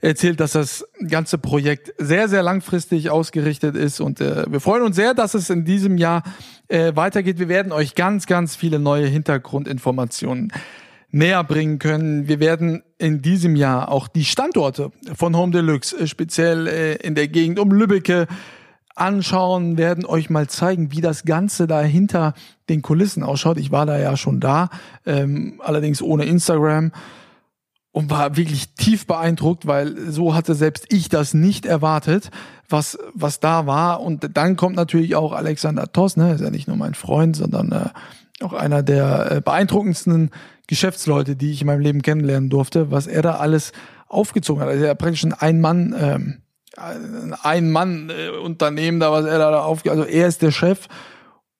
erzählt, 0.00 0.40
dass 0.40 0.52
das 0.52 0.84
ganze 1.08 1.38
Projekt 1.38 1.92
sehr, 1.98 2.28
sehr 2.28 2.42
langfristig 2.42 3.10
ausgerichtet 3.10 3.76
ist 3.76 4.00
und 4.00 4.20
äh, 4.20 4.44
wir 4.50 4.60
freuen 4.60 4.82
uns 4.82 4.96
sehr, 4.96 5.14
dass 5.14 5.34
es 5.34 5.50
in 5.50 5.64
diesem 5.64 5.98
Jahr 5.98 6.22
äh, 6.68 6.96
weitergeht. 6.96 7.38
Wir 7.38 7.48
werden 7.48 7.70
euch 7.70 7.94
ganz, 7.94 8.26
ganz 8.26 8.56
viele 8.56 8.78
neue 8.78 9.06
Hintergrundinformationen 9.06 10.52
näher 11.12 11.44
bringen 11.44 11.78
können. 11.78 12.28
Wir 12.28 12.40
werden 12.40 12.82
in 12.98 13.20
diesem 13.20 13.56
Jahr 13.56 13.90
auch 13.90 14.08
die 14.08 14.24
Standorte 14.24 14.90
von 15.14 15.36
Home 15.36 15.52
Deluxe, 15.52 15.96
äh, 15.96 16.06
speziell 16.06 16.66
äh, 16.66 16.94
in 16.96 17.14
der 17.14 17.28
Gegend 17.28 17.58
um 17.58 17.70
Lübbecke, 17.70 18.26
anschauen, 18.96 19.78
werden 19.78 20.04
euch 20.04 20.30
mal 20.30 20.48
zeigen, 20.48 20.92
wie 20.92 21.00
das 21.00 21.24
Ganze 21.24 21.66
da 21.66 21.80
hinter 21.80 22.34
den 22.68 22.82
Kulissen 22.82 23.22
ausschaut. 23.22 23.58
Ich 23.58 23.70
war 23.70 23.86
da 23.86 23.98
ja 23.98 24.16
schon 24.16 24.40
da, 24.40 24.68
ähm, 25.06 25.60
allerdings 25.64 26.02
ohne 26.02 26.24
Instagram 26.24 26.92
und 27.92 28.10
war 28.10 28.36
wirklich 28.36 28.74
tief 28.74 29.06
beeindruckt, 29.06 29.66
weil 29.66 30.10
so 30.10 30.34
hatte 30.34 30.54
selbst 30.54 30.86
ich 30.92 31.08
das 31.08 31.34
nicht 31.34 31.66
erwartet, 31.66 32.30
was 32.68 32.98
was 33.14 33.40
da 33.40 33.66
war. 33.66 34.00
Und 34.00 34.36
dann 34.36 34.56
kommt 34.56 34.76
natürlich 34.76 35.16
auch 35.16 35.32
Alexander 35.32 35.90
Toss, 35.92 36.16
ne, 36.16 36.34
ist 36.34 36.40
ja 36.40 36.50
nicht 36.50 36.68
nur 36.68 36.76
mein 36.76 36.94
Freund, 36.94 37.36
sondern 37.36 37.72
äh, 37.72 38.44
auch 38.44 38.52
einer 38.52 38.82
der 38.82 39.32
äh, 39.32 39.40
beeindruckendsten 39.40 40.30
Geschäftsleute, 40.66 41.34
die 41.34 41.50
ich 41.50 41.62
in 41.62 41.66
meinem 41.66 41.80
Leben 41.80 42.02
kennenlernen 42.02 42.48
durfte, 42.48 42.90
was 42.90 43.06
er 43.06 43.22
da 43.22 43.36
alles 43.36 43.72
aufgezogen 44.08 44.62
hat. 44.62 44.68
Also 44.68 44.84
er 44.84 44.90
hat 44.90 44.98
praktisch 44.98 45.24
ein 45.24 45.32
Ein-Mann, 45.32 45.94
ähm, 45.98 46.42
Ein-Mann-Unternehmen 47.42 49.00
da, 49.00 49.12
was 49.12 49.24
er 49.26 49.38
da 49.38 49.62
aufge, 49.62 49.90
also 49.90 50.04
er 50.04 50.28
ist 50.28 50.42
der 50.42 50.50
Chef 50.50 50.86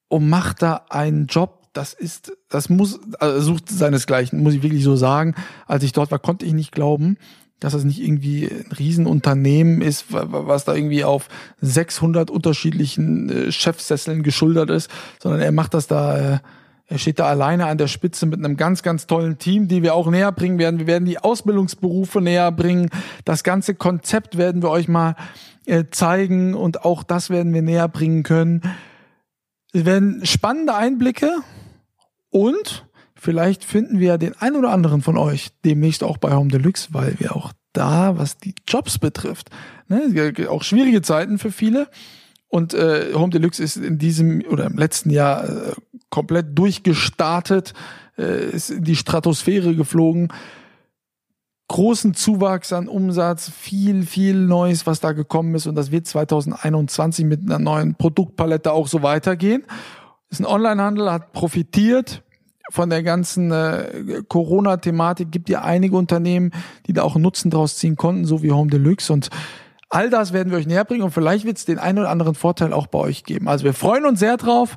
und 0.08 0.28
macht 0.28 0.62
da 0.62 0.82
einen 0.88 1.26
Job, 1.26 1.68
das 1.72 1.92
ist, 1.92 2.32
das 2.48 2.68
muss, 2.68 2.98
also 3.20 3.40
sucht 3.40 3.68
seinesgleichen, 3.68 4.42
muss 4.42 4.54
ich 4.54 4.62
wirklich 4.62 4.82
so 4.82 4.96
sagen. 4.96 5.34
Als 5.66 5.84
ich 5.84 5.92
dort 5.92 6.10
war, 6.10 6.18
konnte 6.18 6.44
ich 6.44 6.52
nicht 6.52 6.72
glauben, 6.72 7.16
dass 7.60 7.74
das 7.74 7.84
nicht 7.84 8.00
irgendwie 8.00 8.46
ein 8.46 8.72
Riesenunternehmen 8.72 9.82
ist, 9.82 10.12
wa- 10.12 10.26
wa- 10.32 10.46
was 10.46 10.64
da 10.64 10.74
irgendwie 10.74 11.04
auf 11.04 11.28
600 11.60 12.30
unterschiedlichen 12.30 13.28
äh, 13.28 13.52
Chefsesseln 13.52 14.22
geschultert 14.22 14.70
ist, 14.70 14.90
sondern 15.22 15.40
er 15.42 15.52
macht 15.52 15.74
das 15.74 15.86
da, 15.86 16.34
äh, 16.34 16.38
er 16.90 16.98
steht 16.98 17.20
da 17.20 17.26
alleine 17.26 17.66
an 17.66 17.78
der 17.78 17.86
Spitze 17.86 18.26
mit 18.26 18.40
einem 18.40 18.56
ganz, 18.56 18.82
ganz 18.82 19.06
tollen 19.06 19.38
Team, 19.38 19.68
die 19.68 19.84
wir 19.84 19.94
auch 19.94 20.10
näher 20.10 20.32
bringen 20.32 20.58
werden. 20.58 20.80
Wir 20.80 20.88
werden 20.88 21.04
die 21.04 21.20
Ausbildungsberufe 21.20 22.20
näher 22.20 22.50
bringen. 22.50 22.90
Das 23.24 23.44
ganze 23.44 23.76
Konzept 23.76 24.36
werden 24.36 24.60
wir 24.60 24.70
euch 24.70 24.88
mal 24.88 25.14
äh, 25.66 25.84
zeigen 25.92 26.54
und 26.54 26.84
auch 26.84 27.04
das 27.04 27.30
werden 27.30 27.54
wir 27.54 27.62
näher 27.62 27.86
bringen 27.86 28.24
können. 28.24 28.62
Es 29.72 29.84
werden 29.84 30.26
spannende 30.26 30.74
Einblicke 30.74 31.30
und 32.28 32.88
vielleicht 33.14 33.64
finden 33.64 34.00
wir 34.00 34.18
den 34.18 34.34
ein 34.40 34.56
oder 34.56 34.72
anderen 34.72 35.00
von 35.00 35.16
euch 35.16 35.50
demnächst 35.64 36.02
auch 36.02 36.18
bei 36.18 36.34
Home 36.34 36.50
Deluxe, 36.50 36.88
weil 36.90 37.14
wir 37.20 37.36
auch 37.36 37.52
da, 37.72 38.18
was 38.18 38.36
die 38.36 38.56
Jobs 38.66 38.98
betrifft, 38.98 39.50
ne, 39.86 40.32
auch 40.48 40.64
schwierige 40.64 41.02
Zeiten 41.02 41.38
für 41.38 41.52
viele. 41.52 41.86
Und 42.48 42.74
äh, 42.74 43.14
Home 43.14 43.30
Deluxe 43.30 43.62
ist 43.62 43.76
in 43.76 43.98
diesem 43.98 44.42
oder 44.50 44.64
im 44.64 44.76
letzten 44.76 45.10
Jahr 45.10 45.48
äh, 45.48 45.72
komplett 46.10 46.58
durchgestartet, 46.58 47.72
äh, 48.18 48.50
ist 48.50 48.70
in 48.70 48.84
die 48.84 48.96
Stratosphäre 48.96 49.74
geflogen. 49.74 50.28
Großen 51.68 52.14
Zuwachs 52.14 52.72
an 52.72 52.88
Umsatz, 52.88 53.48
viel, 53.48 54.04
viel 54.04 54.34
Neues, 54.34 54.86
was 54.86 54.98
da 54.98 55.12
gekommen 55.12 55.54
ist. 55.54 55.66
Und 55.66 55.76
das 55.76 55.92
wird 55.92 56.06
2021 56.06 57.24
mit 57.24 57.42
einer 57.42 57.60
neuen 57.60 57.94
Produktpalette 57.94 58.72
auch 58.72 58.88
so 58.88 59.02
weitergehen. 59.02 59.64
Ist 60.30 60.40
ein 60.40 60.46
Onlinehandel, 60.46 61.10
hat 61.10 61.32
profitiert 61.32 62.22
von 62.70 62.90
der 62.90 63.04
ganzen 63.04 63.52
äh, 63.52 64.22
Corona-Thematik. 64.28 65.30
Gibt 65.30 65.48
ja 65.48 65.62
einige 65.62 65.96
Unternehmen, 65.96 66.50
die 66.86 66.92
da 66.92 67.02
auch 67.02 67.16
Nutzen 67.16 67.50
draus 67.50 67.76
ziehen 67.76 67.96
konnten, 67.96 68.24
so 68.24 68.42
wie 68.42 68.50
Home 68.50 68.70
Deluxe. 68.70 69.12
Und 69.12 69.30
all 69.88 70.10
das 70.10 70.32
werden 70.32 70.50
wir 70.50 70.58
euch 70.58 70.66
näher 70.66 70.84
bringen 70.84 71.02
und 71.02 71.10
vielleicht 71.10 71.44
wird 71.44 71.58
es 71.58 71.64
den 71.64 71.78
einen 71.78 71.98
oder 71.98 72.10
anderen 72.10 72.34
Vorteil 72.34 72.72
auch 72.72 72.86
bei 72.86 72.98
euch 72.98 73.24
geben. 73.24 73.48
Also 73.48 73.64
wir 73.64 73.74
freuen 73.74 74.06
uns 74.06 74.20
sehr 74.20 74.36
drauf 74.36 74.76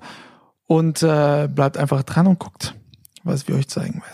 und 0.67 1.03
äh, 1.03 1.47
bleibt 1.47 1.77
einfach 1.77 2.03
dran 2.03 2.27
und 2.27 2.39
guckt, 2.39 2.75
was 3.23 3.47
wir 3.47 3.55
euch 3.55 3.67
zeigen 3.67 3.95
werden. 4.01 4.11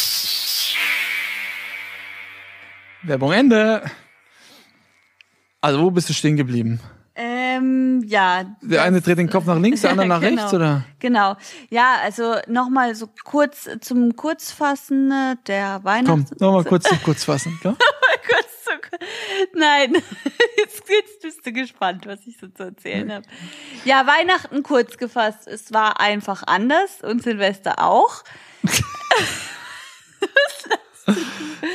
Werbung 3.04 3.32
Ende. 3.32 3.82
Also 5.62 5.82
wo 5.82 5.92
bist 5.92 6.10
du 6.10 6.14
stehen 6.14 6.38
geblieben? 6.38 6.80
Ähm, 7.16 8.02
ja. 8.06 8.46
Der 8.62 8.84
eine 8.84 9.02
dreht 9.02 9.18
den 9.18 9.30
Kopf 9.30 9.46
nach 9.46 9.60
links, 9.60 9.82
der 9.82 9.92
andere 9.92 10.08
nach 10.08 10.22
Genau. 10.22 10.42
rechts, 10.42 10.54
oder? 10.54 10.86
Genau. 11.00 11.36
Ja, 11.70 11.96
also 12.02 12.36
nochmal 12.48 12.96
so 12.96 13.10
kurz 13.26 13.68
zum 13.82 14.16
Kurzfassen 14.16 15.12
äh, 15.12 15.36
der 15.48 15.84
Weihnachts... 15.84 16.30
Komm, 16.30 16.38
nochmal 16.40 16.64
kurz 16.66 16.88
zum 16.88 16.98
kurz 17.04 17.26
fassen. 17.26 17.60
Komm. 17.62 17.76
kurz 17.76 18.64
zu, 18.64 18.72
Nein, 19.58 19.94
du 21.52 21.62
gespannt, 21.62 22.06
was 22.06 22.26
ich 22.26 22.38
so 22.38 22.48
zu 22.48 22.64
erzählen 22.64 23.12
habe. 23.12 23.26
Ja, 23.86 24.06
Weihnachten 24.08 24.64
kurz 24.64 24.98
gefasst. 24.98 25.48
Es 25.48 25.74
war 25.74 26.00
einfach 26.00 26.44
anders 26.46 27.02
und 27.02 27.24
Silvester 27.24 27.84
auch. 27.84 28.24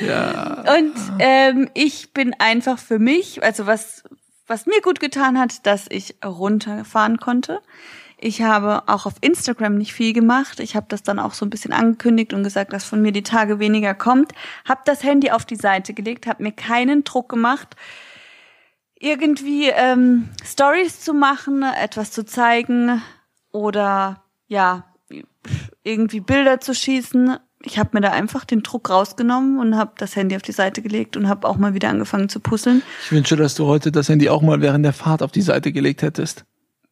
Ja. 0.00 0.64
Und 0.76 0.95
ähm, 1.19 1.71
ich 1.75 2.12
bin 2.12 2.35
einfach 2.38 2.78
für 2.78 2.99
mich, 2.99 3.43
also 3.43 3.66
was, 3.66 4.02
was 4.47 4.66
mir 4.66 4.81
gut 4.83 5.00
getan 5.00 5.38
hat, 5.38 5.66
dass 5.66 5.87
ich 5.88 6.16
runterfahren 6.25 7.19
konnte. 7.19 7.61
Ich 8.19 8.43
habe 8.43 8.85
auch 8.87 9.07
auf 9.07 9.14
Instagram 9.21 9.76
nicht 9.76 9.93
viel 9.93 10.12
gemacht. 10.12 10.61
Ich 10.61 10.76
habe 10.76 10.87
das 10.88 11.02
dann 11.02 11.19
auch 11.19 11.35
so 11.35 11.45
ein 11.45 11.50
bisschen 11.50 11.73
angekündigt 11.73 12.33
und 12.33 12.43
gesagt, 12.43 12.73
dass 12.73 12.85
von 12.85 13.02
mir 13.02 13.12
die 13.12 13.23
Tage 13.23 13.59
weniger 13.59 13.93
kommt. 13.93 14.33
Habe 14.66 14.81
das 14.85 15.02
Handy 15.02 15.31
auf 15.31 15.45
die 15.45 15.57
Seite 15.57 15.93
gelegt, 15.93 16.26
habe 16.26 16.43
mir 16.43 16.52
keinen 16.52 17.04
Druck 17.04 17.28
gemacht, 17.28 17.76
irgendwie 18.98 19.68
ähm, 19.68 20.28
Stories 20.44 21.00
zu 21.00 21.14
machen, 21.14 21.62
etwas 21.62 22.10
zu 22.10 22.24
zeigen 22.24 23.02
oder 23.52 24.22
ja 24.46 24.84
irgendwie 25.82 26.20
Bilder 26.20 26.60
zu 26.60 26.74
schießen. 26.74 27.36
Ich 27.62 27.78
habe 27.78 27.90
mir 27.92 28.00
da 28.00 28.10
einfach 28.10 28.44
den 28.44 28.62
Druck 28.62 28.90
rausgenommen 28.90 29.58
und 29.58 29.76
habe 29.76 29.92
das 29.96 30.16
Handy 30.16 30.36
auf 30.36 30.42
die 30.42 30.52
Seite 30.52 30.82
gelegt 30.82 31.16
und 31.16 31.28
habe 31.28 31.48
auch 31.48 31.56
mal 31.56 31.74
wieder 31.74 31.88
angefangen 31.88 32.28
zu 32.28 32.40
puzzeln. 32.40 32.82
Ich 33.04 33.12
wünsche, 33.12 33.36
dass 33.36 33.54
du 33.54 33.66
heute 33.66 33.90
das 33.90 34.08
Handy 34.08 34.28
auch 34.28 34.42
mal 34.42 34.60
während 34.60 34.84
der 34.84 34.92
Fahrt 34.92 35.22
auf 35.22 35.32
die 35.32 35.42
Seite 35.42 35.72
gelegt 35.72 36.02
hättest. 36.02 36.44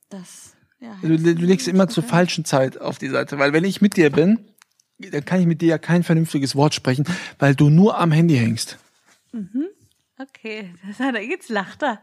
Das 0.09 0.52
ja. 0.82 0.97
Du, 1.00 1.16
du 1.16 1.47
legst 1.47 1.68
immer 1.68 1.88
zur 1.88 2.02
falschen 2.02 2.44
Zeit 2.44 2.80
auf 2.80 2.99
die 2.99 3.09
Seite, 3.09 3.38
weil 3.38 3.52
wenn 3.52 3.64
ich 3.64 3.80
mit 3.80 3.97
dir 3.97 4.11
bin, 4.11 4.40
dann 4.99 5.25
kann 5.25 5.40
ich 5.40 5.47
mit 5.47 5.61
dir 5.61 5.68
ja 5.68 5.78
kein 5.78 6.02
vernünftiges 6.02 6.56
Wort 6.56 6.75
sprechen, 6.75 7.04
weil 7.38 7.54
du 7.54 7.71
nur 7.71 7.99
am 7.99 8.11
Handy 8.11 8.37
hängst. 8.37 8.78
Okay, 10.23 10.75
jetzt 11.29 11.49
lacht 11.49 11.83
er. 11.83 12.00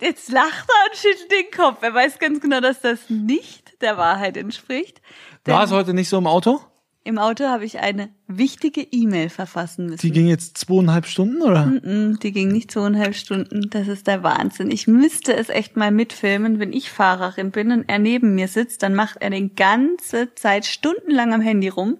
Jetzt 0.00 0.30
lacht 0.30 0.68
er 0.68 0.90
und 0.90 0.96
schüttelt 0.96 1.32
den 1.32 1.50
Kopf. 1.50 1.82
Er 1.82 1.94
weiß 1.94 2.18
ganz 2.18 2.40
genau, 2.40 2.60
dass 2.60 2.80
das 2.80 3.08
nicht 3.08 3.80
der 3.80 3.96
Wahrheit 3.96 4.36
entspricht. 4.36 5.00
War 5.44 5.64
es 5.64 5.70
heute 5.70 5.94
nicht 5.94 6.08
so 6.08 6.18
im 6.18 6.26
Auto? 6.26 6.60
Im 7.04 7.18
Auto 7.18 7.44
habe 7.44 7.64
ich 7.64 7.80
eine 7.80 8.10
wichtige 8.28 8.80
E-Mail 8.80 9.28
verfassen 9.28 9.86
müssen. 9.86 10.02
Die 10.02 10.12
ging 10.12 10.28
jetzt 10.28 10.56
zweieinhalb 10.56 11.06
Stunden, 11.06 11.42
oder? 11.42 11.66
Mm 11.66 11.78
-mm, 11.78 12.20
die 12.20 12.30
ging 12.30 12.52
nicht 12.52 12.70
zweieinhalb 12.70 13.16
Stunden. 13.16 13.70
Das 13.70 13.88
ist 13.88 14.06
der 14.06 14.22
Wahnsinn. 14.22 14.70
Ich 14.70 14.86
müsste 14.86 15.34
es 15.34 15.48
echt 15.48 15.76
mal 15.76 15.90
mitfilmen, 15.90 16.60
wenn 16.60 16.72
ich 16.72 16.90
Fahrerin 16.90 17.50
bin 17.50 17.72
und 17.72 17.88
er 17.88 17.98
neben 17.98 18.36
mir 18.36 18.46
sitzt, 18.46 18.84
dann 18.84 18.94
macht 18.94 19.16
er 19.20 19.30
den 19.30 19.56
ganze 19.56 20.32
Zeit 20.36 20.64
stundenlang 20.64 21.34
am 21.34 21.40
Handy 21.40 21.68
rum. 21.68 21.98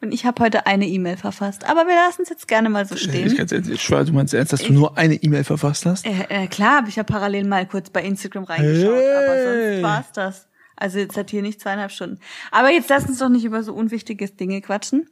Und 0.00 0.12
ich 0.12 0.24
habe 0.26 0.42
heute 0.44 0.66
eine 0.66 0.86
E-Mail 0.86 1.16
verfasst. 1.16 1.68
Aber 1.68 1.86
wir 1.86 1.94
lassen 1.94 2.22
es 2.22 2.28
jetzt 2.28 2.46
gerne 2.46 2.68
mal 2.68 2.86
so 2.86 2.96
stehen. 2.96 3.26
Ich, 3.26 3.38
jetzt- 3.38 3.52
ich 3.52 3.82
schwöre, 3.82 4.04
du 4.04 4.12
meinst 4.12 4.32
ernst, 4.32 4.52
dass 4.52 4.62
du 4.62 4.72
nur 4.72 4.96
eine 4.96 5.14
E-Mail 5.16 5.42
verfasst 5.44 5.86
hast? 5.86 6.06
Äh, 6.06 6.26
äh, 6.28 6.46
klar, 6.46 6.76
habe 6.76 6.88
ich 6.88 6.96
ja 6.96 7.02
parallel 7.02 7.44
mal 7.46 7.66
kurz 7.66 7.90
bei 7.90 8.02
Instagram 8.04 8.44
reingeschaut, 8.44 8.94
Hey. 8.94 9.14
aber 9.14 9.42
sonst 9.42 9.82
war's 9.82 10.12
das. 10.12 10.48
Also 10.76 10.98
jetzt 11.00 11.16
hat 11.16 11.30
hier 11.30 11.42
nicht 11.42 11.60
zweieinhalb 11.60 11.90
Stunden. 11.90 12.20
Aber 12.52 12.70
jetzt 12.70 12.88
lass 12.88 13.06
uns 13.06 13.18
doch 13.18 13.28
nicht 13.28 13.44
über 13.44 13.64
so 13.64 13.74
unwichtige 13.74 14.28
Dinge 14.28 14.60
quatschen. 14.60 15.08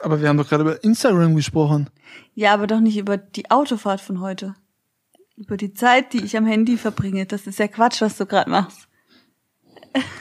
Aber 0.00 0.20
wir 0.20 0.28
haben 0.28 0.36
doch 0.36 0.48
gerade 0.48 0.62
über 0.62 0.84
Instagram 0.84 1.34
gesprochen. 1.34 1.90
Ja, 2.34 2.54
aber 2.54 2.68
doch 2.68 2.78
nicht 2.78 2.96
über 2.96 3.16
die 3.16 3.50
Autofahrt 3.50 4.00
von 4.00 4.20
heute. 4.20 4.54
Über 5.36 5.56
die 5.56 5.74
Zeit, 5.74 6.12
die 6.12 6.24
ich 6.24 6.36
am 6.36 6.46
Handy 6.46 6.76
verbringe. 6.76 7.26
Das 7.26 7.48
ist 7.48 7.58
ja 7.58 7.66
Quatsch, 7.66 8.00
was 8.00 8.16
du 8.16 8.26
gerade 8.26 8.48
machst. 8.50 8.86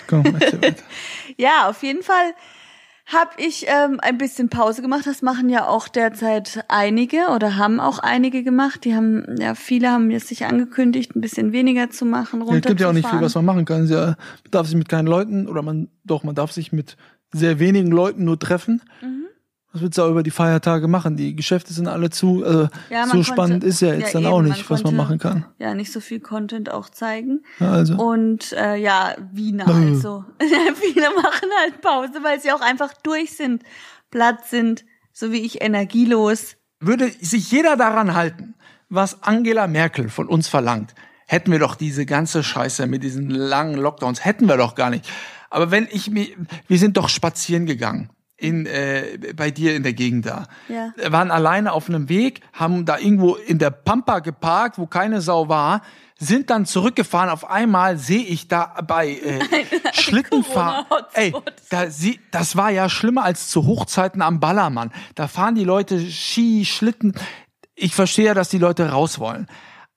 Komm, 0.08 0.24
weiter. 0.34 0.60
Ja, 1.38 1.70
auf 1.70 1.84
jeden 1.84 2.02
Fall 2.02 2.34
habe 3.08 3.32
ich 3.38 3.66
ähm, 3.68 4.00
ein 4.02 4.18
bisschen 4.18 4.50
Pause 4.50 4.82
gemacht. 4.82 5.08
Das 5.08 5.22
machen 5.22 5.50
ja 5.50 5.68
auch 5.68 5.88
derzeit 5.88 6.66
einige 6.68 7.30
oder 7.34 7.56
haben 7.56 7.80
auch 7.80 8.00
einige 8.00 8.44
gemacht. 8.44 8.84
Die 8.84 8.96
haben, 8.96 9.38
ja, 9.40 9.56
viele 9.56 9.90
haben 9.90 10.12
jetzt 10.12 10.28
sich 10.28 10.46
angekündigt, 10.46 11.16
ein 11.16 11.22
bisschen 11.22 11.54
weniger 11.54 11.90
zu 11.90 12.06
machen, 12.06 12.42
Ja, 12.46 12.56
es 12.56 12.62
gibt 12.64 12.82
ja 12.82 12.90
auch 12.90 12.94
nicht 12.94 13.08
viel, 13.08 13.22
was 13.22 13.36
man 13.36 13.46
machen 13.46 13.64
kann. 13.64 13.88
Man 13.88 14.16
darf 14.52 14.68
sich 14.68 14.76
mit 14.76 14.90
keinen 14.90 15.08
Leuten 15.08 15.48
oder 15.48 15.62
man, 15.62 15.88
doch, 16.04 16.24
man 16.24 16.36
darf 16.36 16.52
sich 16.52 16.74
mit 16.74 16.98
sehr 17.32 17.60
wenigen 17.60 17.92
Leuten 17.92 18.26
nur 18.26 18.40
treffen. 18.40 18.82
Mhm. 19.02 19.27
Was 19.78 19.84
willst 19.84 19.98
du 19.98 20.04
auch 20.04 20.10
über 20.10 20.24
die 20.24 20.32
Feiertage 20.32 20.88
machen? 20.88 21.16
Die 21.18 21.36
Geschäfte 21.36 21.72
sind 21.74 21.88
alle 21.88 22.10
zu. 22.10 22.44
Also 22.44 22.68
Ja, 22.90 23.00
man 23.02 23.06
so 23.10 23.12
konnte- 23.12 23.24
spannend 23.26 23.64
ist 23.64 23.82
ja 23.82 23.94
jetzt 23.94 24.14
ja, 24.14 24.22
dann 24.22 24.32
auch 24.32 24.40
eben, 24.40 24.50
nicht, 24.50 24.68
man 24.68 24.70
was 24.72 24.84
man 24.84 24.96
konnte- 24.96 24.98
machen 24.98 25.20
kann. 25.20 25.46
Ja, 25.60 25.74
nicht 25.76 25.92
so 25.92 26.00
viel 26.00 26.20
Content 26.20 26.72
auch 26.72 26.90
zeigen. 26.90 27.42
Ja, 27.60 27.72
also. 27.72 27.96
Und 27.96 28.54
äh, 28.54 28.76
ja, 28.78 29.16
Wiener 29.32 29.68
also. 29.68 30.26
Viele 30.82 31.08
machen 31.16 31.50
halt 31.62 31.82
Pause, 31.82 32.14
weil 32.24 32.42
sie 32.42 32.52
auch 32.52 32.62
einfach 32.62 32.94
durch 33.04 33.38
sind, 33.38 33.62
platt 34.10 34.46
sind, 34.48 34.84
so 35.14 35.32
wie 35.32 35.42
ich 35.42 35.62
energielos. 35.62 36.56
Würde 36.80 37.10
sich 37.22 37.52
jeder 37.52 37.76
daran 37.78 38.16
halten, 38.16 38.56
was 38.90 39.22
Angela 39.24 39.68
Merkel 39.68 40.10
von 40.10 40.28
uns 40.28 40.48
verlangt, 40.48 40.96
hätten 41.28 41.52
wir 41.52 41.60
doch 41.60 41.76
diese 41.76 42.06
ganze 42.06 42.44
Scheiße 42.44 42.88
mit 42.88 43.04
diesen 43.04 43.30
langen 43.30 43.76
Lockdowns, 43.78 44.24
hätten 44.26 44.48
wir 44.48 44.58
doch 44.58 44.76
gar 44.76 44.90
nicht. 44.90 45.06
Aber 45.50 45.72
wenn 45.72 45.88
ich 45.92 46.10
mir, 46.10 46.28
wir 46.68 46.78
sind 46.78 46.98
doch 46.98 47.10
spazieren 47.10 47.66
gegangen. 47.66 48.10
In, 48.40 48.68
äh, 48.68 49.34
bei 49.36 49.50
dir 49.50 49.76
in 49.76 49.82
der 49.82 49.94
Gegend 49.94 50.28
da. 50.28 50.46
Ja. 50.70 50.94
waren 51.12 51.32
alleine 51.32 51.74
auf 51.74 51.90
einem 51.90 52.08
Weg, 52.08 52.42
haben 52.54 52.86
da 52.86 53.00
irgendwo 53.00 53.34
in 53.34 53.58
der 53.58 53.72
Pampa 53.72 54.20
geparkt, 54.20 54.78
wo 54.78 54.86
keine 54.86 55.22
Sau 55.22 55.50
war, 55.50 55.82
sind 56.20 56.50
dann 56.50 56.66
zurückgefahren. 56.66 57.30
Auf 57.30 57.50
einmal 57.50 57.98
sehe 57.98 58.24
ich 58.24 58.48
da 58.48 58.76
bei 58.86 59.10
äh, 59.10 59.40
Schlittenfahren. 59.94 60.86
Ey, 61.14 61.34
da 61.70 61.90
sie, 61.90 62.20
das 62.32 62.56
war 62.56 62.70
ja 62.70 62.90
schlimmer 62.90 63.24
als 63.24 63.48
zu 63.48 63.66
Hochzeiten 63.66 64.22
am 64.22 64.40
Ballermann. 64.40 64.92
Da 65.16 65.28
fahren 65.28 65.56
die 65.56 65.64
Leute 65.64 66.00
Ski, 66.00 66.66
Schlitten. 66.66 67.14
Ich 67.76 67.94
verstehe 67.94 68.26
ja, 68.26 68.34
dass 68.34 68.50
die 68.50 68.58
Leute 68.58 68.90
raus 68.90 69.20
wollen. 69.20 69.48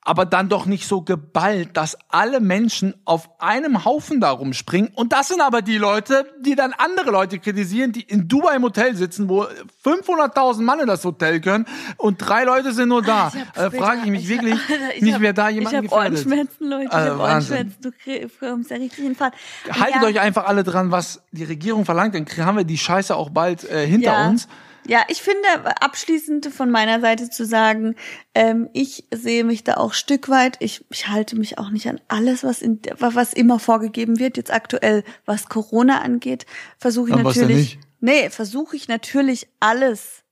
Aber 0.03 0.25
dann 0.25 0.49
doch 0.49 0.65
nicht 0.65 0.89
so 0.89 1.03
geballt, 1.03 1.77
dass 1.77 1.97
alle 2.09 2.41
Menschen 2.41 2.95
auf 3.05 3.29
einem 3.39 3.85
Haufen 3.85 4.19
da 4.21 4.31
rumspringen. 4.31 4.91
Und 4.95 5.13
das 5.13 5.29
sind 5.29 5.43
aber 5.43 5.61
die 5.61 5.77
Leute, 5.77 6.25
die 6.41 6.55
dann 6.55 6.73
andere 6.73 7.11
Leute 7.11 7.39
kritisieren, 7.39 7.93
die 7.93 8.01
in 8.03 8.27
Dubai 8.27 8.57
im 8.57 8.63
Hotel 8.63 8.97
sitzen, 8.97 9.29
wo 9.29 9.47
500.000 9.85 10.63
Mann 10.63 10.81
in 10.81 10.87
das 10.87 11.05
Hotel 11.05 11.41
können 11.41 11.67
und 11.99 12.17
drei 12.17 12.45
Leute 12.45 12.73
sind 12.73 12.89
nur 12.89 13.03
da. 13.03 13.31
Ich 13.35 13.41
hab 13.59 13.75
Äh, 13.75 13.77
frage 13.79 14.01
ich 14.05 14.11
mich 14.11 14.27
wirklich 14.29 14.55
ich 14.97 15.03
nicht, 15.03 15.15
hab- 15.15 15.21
wer 15.21 15.33
da 15.35 15.49
jemanden 15.51 15.85
Ich 15.85 15.91
habe. 15.93 16.01
Ohrenschmerzen, 16.03 16.69
Leute. 16.69 16.85
Ich 16.85 16.93
Also 16.93 17.11
habe 17.11 17.19
Wahnsinn. 17.19 17.57
Ohrenschmerzen. 17.57 18.29
Du 18.41 18.47
kommst 18.47 18.71
ja 18.71 18.77
richtig 18.79 19.05
in 19.05 19.15
Fahrt. 19.15 19.35
Haltet 19.71 20.03
ja, 20.03 20.09
euch 20.09 20.21
einfach 20.21 20.47
alle 20.47 20.65
dran, 20.65 20.91
was 20.91 21.23
die 21.31 21.45
Regierung 21.45 21.85
verlangt, 21.85 22.15
dann 22.15 22.27
haben 22.47 22.57
wir 22.57 22.65
die 22.65 22.79
Scheiße 22.79 23.15
auch 23.15 23.31
bald 23.31 23.65
äh, 23.71 23.87
hinter 23.87 24.13
ja. 24.13 24.29
uns. 24.29 24.49
Ja, 24.87 25.05
ich 25.09 25.23
finde 25.23 25.47
abschließend 25.81 26.47
von 26.47 26.71
meiner 26.71 27.01
Seite 27.01 27.31
zu 27.31 27.45
sagen, 27.45 27.97
ähm, 28.35 28.69
ich 28.73 29.07
sehe 29.13 29.45
mich 29.45 29.65
da 29.65 29.77
auch 29.77 29.93
Stück 29.93 30.29
weit. 30.29 30.57
Ich, 30.61 30.85
ich 30.91 31.09
halte 31.09 31.37
mich 31.37 31.59
auch 31.59 31.71
nicht 31.71 31.89
an 31.89 32.01
alles, 32.09 32.45
was 32.45 32.63
in, 32.63 32.81
was 32.99 33.33
immer 33.33 33.59
vorgegeben 33.59 34.19
wird. 34.19 34.37
Jetzt 34.37 34.53
aktuell, 34.53 35.05
was 35.27 35.49
Corona 35.49 36.01
angeht, 36.01 36.47
versuche 36.79 37.09
ich 37.09 37.15
Aber 37.15 37.23
natürlich. 37.25 37.79
Nee, 38.01 38.31
versuche 38.31 38.77
ich 38.77 38.89
natürlich 38.89 39.49
alles 39.61 40.25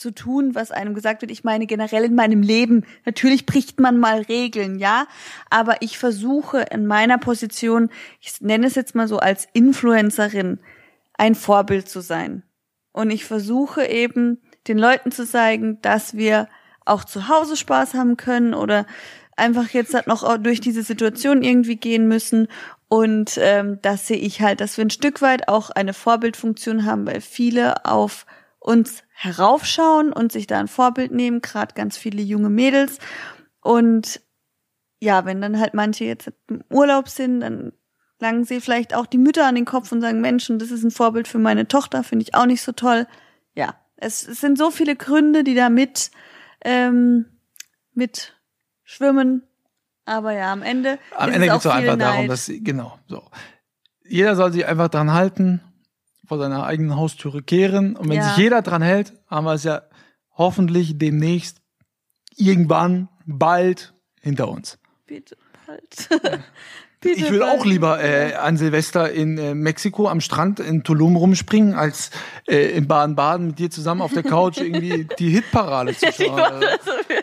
zu 0.00 0.12
tun, 0.12 0.54
was 0.54 0.70
einem 0.70 0.94
gesagt 0.94 1.20
wird. 1.20 1.30
Ich 1.30 1.44
meine 1.44 1.66
generell 1.66 2.04
in 2.04 2.14
meinem 2.14 2.40
Leben. 2.40 2.86
Natürlich 3.04 3.44
bricht 3.44 3.78
man 3.78 3.98
mal 3.98 4.22
Regeln, 4.22 4.78
ja. 4.78 5.06
Aber 5.50 5.82
ich 5.82 5.98
versuche 5.98 6.62
in 6.70 6.86
meiner 6.86 7.18
Position, 7.18 7.90
ich 8.20 8.40
nenne 8.40 8.66
es 8.66 8.74
jetzt 8.74 8.94
mal 8.94 9.06
so 9.06 9.18
als 9.18 9.46
Influencerin, 9.52 10.58
ein 11.12 11.34
Vorbild 11.34 11.86
zu 11.86 12.00
sein. 12.00 12.42
Und 12.92 13.10
ich 13.10 13.24
versuche 13.24 13.86
eben 13.86 14.40
den 14.68 14.78
Leuten 14.78 15.12
zu 15.12 15.26
zeigen, 15.26 15.80
dass 15.82 16.14
wir 16.16 16.48
auch 16.84 17.04
zu 17.04 17.28
Hause 17.28 17.56
Spaß 17.56 17.94
haben 17.94 18.16
können 18.16 18.54
oder 18.54 18.86
einfach 19.36 19.68
jetzt 19.70 19.94
halt 19.94 20.06
noch 20.06 20.38
durch 20.38 20.60
diese 20.60 20.82
Situation 20.82 21.42
irgendwie 21.42 21.76
gehen 21.76 22.08
müssen. 22.08 22.48
Und 22.88 23.38
ähm, 23.40 23.78
das 23.82 24.06
sehe 24.06 24.16
ich 24.18 24.42
halt, 24.42 24.60
dass 24.60 24.76
wir 24.76 24.84
ein 24.84 24.90
Stück 24.90 25.22
weit 25.22 25.48
auch 25.48 25.70
eine 25.70 25.94
Vorbildfunktion 25.94 26.84
haben, 26.84 27.06
weil 27.06 27.20
viele 27.20 27.84
auf 27.84 28.26
uns 28.58 29.04
heraufschauen 29.12 30.12
und 30.12 30.32
sich 30.32 30.46
da 30.46 30.58
ein 30.58 30.68
Vorbild 30.68 31.12
nehmen, 31.12 31.40
gerade 31.40 31.74
ganz 31.74 31.96
viele 31.96 32.22
junge 32.22 32.50
Mädels. 32.50 32.98
Und 33.60 34.20
ja, 35.00 35.24
wenn 35.24 35.40
dann 35.40 35.58
halt 35.58 35.72
manche 35.74 36.04
jetzt 36.04 36.30
im 36.48 36.62
Urlaub 36.68 37.08
sind, 37.08 37.40
dann 37.40 37.72
langen 38.20 38.44
sie 38.44 38.60
vielleicht 38.60 38.94
auch 38.94 39.06
die 39.06 39.18
Mütter 39.18 39.46
an 39.46 39.54
den 39.54 39.64
Kopf 39.64 39.90
und 39.92 40.00
sagen, 40.00 40.20
Menschen, 40.20 40.58
das 40.58 40.70
ist 40.70 40.82
ein 40.84 40.90
Vorbild 40.90 41.26
für 41.28 41.38
meine 41.38 41.66
Tochter, 41.68 42.04
finde 42.04 42.24
ich 42.24 42.34
auch 42.34 42.46
nicht 42.46 42.62
so 42.62 42.72
toll. 42.72 43.06
Ja, 43.54 43.74
es, 43.96 44.26
es 44.26 44.40
sind 44.40 44.58
so 44.58 44.70
viele 44.70 44.96
Gründe, 44.96 45.44
die 45.44 45.54
da 45.54 45.68
mit, 45.70 46.10
ähm, 46.64 47.26
mit 47.94 48.34
schwimmen. 48.84 49.42
Aber 50.04 50.32
ja, 50.32 50.52
am 50.52 50.62
Ende. 50.62 50.98
Am 51.16 51.30
Ende 51.30 51.46
geht 51.48 51.56
es 51.56 51.62
doch 51.62 51.70
auch 51.72 51.76
einfach 51.76 51.96
darum, 51.98 52.20
Neid. 52.22 52.30
dass 52.30 52.46
sie, 52.46 52.62
genau, 52.62 52.98
so. 53.06 53.22
Jeder 54.04 54.34
soll 54.34 54.52
sich 54.52 54.66
einfach 54.66 54.88
dran 54.88 55.12
halten, 55.12 55.60
vor 56.26 56.38
seiner 56.38 56.64
eigenen 56.64 56.96
Haustüre 56.96 57.42
kehren. 57.42 57.96
Und 57.96 58.08
wenn 58.08 58.16
Ja. 58.16 58.24
sich 58.24 58.36
jeder 58.36 58.62
dran 58.62 58.82
hält, 58.82 59.12
haben 59.28 59.44
wir 59.46 59.54
es 59.54 59.64
ja 59.64 59.82
hoffentlich 60.36 60.98
demnächst 60.98 61.60
irgendwann 62.36 63.08
bald 63.26 63.94
hinter 64.20 64.48
uns. 64.48 64.78
Bitte 65.06 65.36
bald. 65.66 66.08
Bitte 67.00 67.18
Ich 67.18 67.30
will 67.30 67.42
auch 67.42 67.64
lieber 67.64 68.02
äh, 68.02 68.34
an 68.34 68.58
Silvester 68.58 69.10
in 69.10 69.38
äh, 69.38 69.54
Mexiko 69.54 70.06
am 70.08 70.20
Strand 70.20 70.60
in 70.60 70.82
Tulum 70.82 71.16
rumspringen, 71.16 71.74
als 71.74 72.10
äh, 72.46 72.72
in 72.72 72.88
Baden-Baden 72.88 73.46
mit 73.48 73.58
dir 73.58 73.70
zusammen 73.70 74.02
auf 74.02 74.12
der 74.12 74.22
Couch 74.22 74.58
irgendwie 74.60 75.08
die 75.18 75.30
Hitparade 75.30 75.96
zu 75.96 76.12
schauen. 76.12 76.62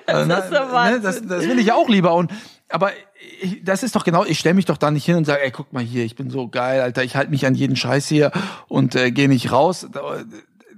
Also, 0.08 0.30
Das 0.30 0.50
ne, 0.50 0.68
Wahnsinn. 0.72 1.04
das, 1.04 1.28
das 1.28 1.48
will 1.48 1.60
ich 1.60 1.72
auch 1.74 1.90
lieber. 1.90 2.16
Und 2.16 2.32
aber 2.70 2.92
ich, 3.40 3.64
das 3.64 3.84
ist 3.84 3.96
doch 3.96 4.04
genau, 4.04 4.26
ich 4.26 4.40
stelle 4.40 4.56
mich 4.56 4.66
doch 4.66 4.78
da 4.78 4.90
nicht 4.90 5.06
hin 5.06 5.16
und 5.16 5.26
sage, 5.26 5.44
ey, 5.44 5.52
guck 5.52 5.72
mal 5.74 5.84
hier, 5.84 6.04
ich 6.04 6.16
bin 6.16 6.32
so 6.32 6.48
geil, 6.48 6.82
Alter, 6.82 7.04
ich 7.04 7.16
halte 7.16 7.30
mich 7.30 7.46
an 7.46 7.54
jeden 7.54 7.76
Scheiß 7.76 8.08
hier 8.08 8.32
und 8.68 8.96
äh, 8.96 9.12
gehe 9.12 9.30
nicht 9.30 9.52
raus. 9.52 9.88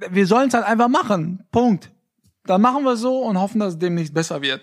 Wir 0.09 0.27
sollen 0.27 0.49
es 0.49 0.53
halt 0.53 0.65
einfach 0.65 0.89
machen. 0.89 1.45
Punkt. 1.51 1.89
Dann 2.45 2.61
machen 2.61 2.83
wir 2.83 2.95
so 2.95 3.19
und 3.19 3.39
hoffen, 3.39 3.59
dass 3.59 3.73
es 3.73 3.79
demnächst 3.79 4.13
besser 4.13 4.41
wird. 4.41 4.61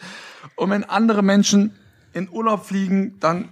Und 0.57 0.71
wenn 0.71 0.85
andere 0.85 1.23
Menschen 1.23 1.75
in 2.13 2.29
Urlaub 2.31 2.67
fliegen, 2.67 3.17
dann 3.21 3.51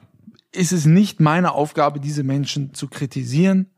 ist 0.54 0.72
es 0.72 0.86
nicht 0.86 1.20
meine 1.20 1.52
Aufgabe, 1.52 2.00
diese 2.00 2.22
Menschen 2.22 2.74
zu 2.74 2.88
kritisieren. 2.88 3.70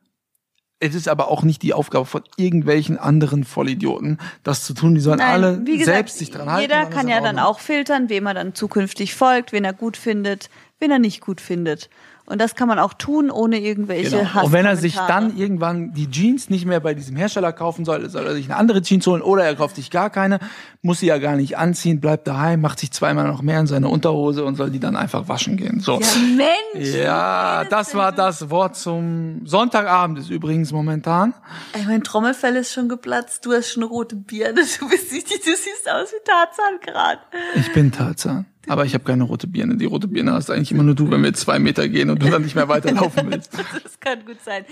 Es 0.79 0.95
ist 0.95 1.09
aber 1.09 1.29
auch 1.29 1.43
nicht 1.43 1.63
die 1.63 1.73
Aufgabe 1.73 2.05
von 2.05 2.23
irgendwelchen 2.37 2.99
anderen 2.99 3.45
Vollidioten, 3.45 4.19
das 4.43 4.65
zu 4.65 4.75
tun. 4.75 4.95
Die 4.95 5.01
sollen 5.01 5.19
Nein, 5.19 5.29
alle 5.45 5.67
wie 5.67 5.79
gesagt, 5.79 5.97
selbst 5.97 6.19
sich 6.19 6.31
dran 6.31 6.51
halten. 6.51 6.71
Jeder 6.71 6.87
kann 6.87 7.09
ja 7.09 7.21
dann 7.23 7.39
auch 7.39 7.61
filtern, 7.61 8.11
wem 8.11 8.27
er 8.27 8.35
dann 8.35 8.55
zukünftig 8.55 9.15
folgt, 9.15 9.53
wen 9.53 9.65
er 9.65 9.73
gut 9.73 9.97
findet, 9.97 10.51
wen 10.79 10.91
er 10.91 10.99
nicht 10.99 11.23
gut 11.23 11.41
findet. 11.41 11.89
Und 12.27 12.41
das 12.41 12.57
kann 12.57 12.67
man 12.67 12.81
auch 12.81 12.93
tun, 12.95 13.31
ohne 13.31 13.61
irgendwelche 13.61 14.11
Genau. 14.19 14.35
Hass 14.35 14.45
Und 14.47 14.53
wenn 14.53 14.67
er 14.67 14.77
sich 14.77 14.97
dann 14.97 15.37
irgendwann 15.37 15.93
die 15.93 16.11
Jeans 16.11 16.51
nicht 16.51 16.67
mehr 16.67 16.81
bei 16.81 16.93
diesem 16.93 17.15
Hersteller 17.15 17.53
kaufen 17.53 17.85
soll, 17.85 18.09
soll 18.11 18.27
er 18.27 18.35
sich 18.35 18.47
eine 18.47 18.57
andere 18.57 18.83
Jeans 18.83 19.07
holen 19.07 19.23
oder 19.23 19.45
er 19.45 19.55
kauft 19.55 19.77
sich 19.77 19.91
gar 19.91 20.11
keine, 20.11 20.41
muss 20.83 21.01
sie 21.01 21.07
ja 21.07 21.19
gar 21.19 21.37
nicht 21.37 21.57
anziehen, 21.57 22.01
bleibt 22.01 22.27
daheim, 22.27 22.61
macht 22.61 22.81
sich 22.81 22.91
zweimal 22.91 23.29
noch 23.29 23.43
mehr 23.43 23.61
in 23.61 23.69
seine 23.69 23.89
Unterhose 23.89 24.45
und 24.45 24.57
soll 24.57 24.71
die 24.71 24.81
dann 24.81 24.97
einfach 24.97 25.29
waschen 25.29 25.57
gehen. 25.57 25.79
So. 25.79 26.01
Ja, 26.01 26.07
Mensch! 26.37 26.95
Ja, 26.97 27.65
das 27.65 27.95
war 27.95 28.11
das 28.11 28.51
Wort 28.51 28.77
zum 28.77 29.43
Sonntagabend 29.45 30.19
ist 30.19 30.31
übrigens 30.31 30.73
momentan. 30.73 31.33
Ey, 31.75 31.85
mein 31.87 32.03
Trommelfell 32.03 32.57
ist 32.57 32.73
schon 32.73 32.89
geplatzt. 32.89 33.47
Du 33.47 33.53
hast 33.53 33.71
schon 33.71 33.85
eine 33.85 33.91
rote 33.91 34.17
Birne. 34.17 34.63
Du 34.79 34.89
bist 34.89 35.13
nicht, 35.13 35.31
du 35.31 35.51
siehst 35.51 35.89
aus 35.91 36.13
wie 36.13 36.25
Tarzan 36.25 36.81
gerade. 36.83 37.21
Ich 37.55 37.73
bin 37.73 37.93
Tarzan. 37.93 38.47
Aber 38.69 38.85
ich 38.85 38.95
habe 38.95 39.05
keine 39.05 39.25
rote 39.25 39.47
Birne. 39.47 39.77
Die 39.77 39.85
rote 39.85 40.09
Birne 40.09 40.33
hast 40.33 40.51
eigentlich 40.51 40.73
immer 40.73 40.83
nur 40.83 40.95
du, 40.95 41.11
wenn 41.11 41.23
wir 41.23 41.33
zwei 41.35 41.59
Meter 41.59 41.89
gehen 41.89 42.11
und 42.11 42.23
du 42.23 42.29
dann 42.29 42.43
nicht 42.43 42.55
mehr 42.57 42.69
weiterlaufen 42.69 43.31
willst. 43.31 43.53
Das 43.55 44.01
kann 44.01 44.25
gut 44.27 44.43
sein. 44.45 44.65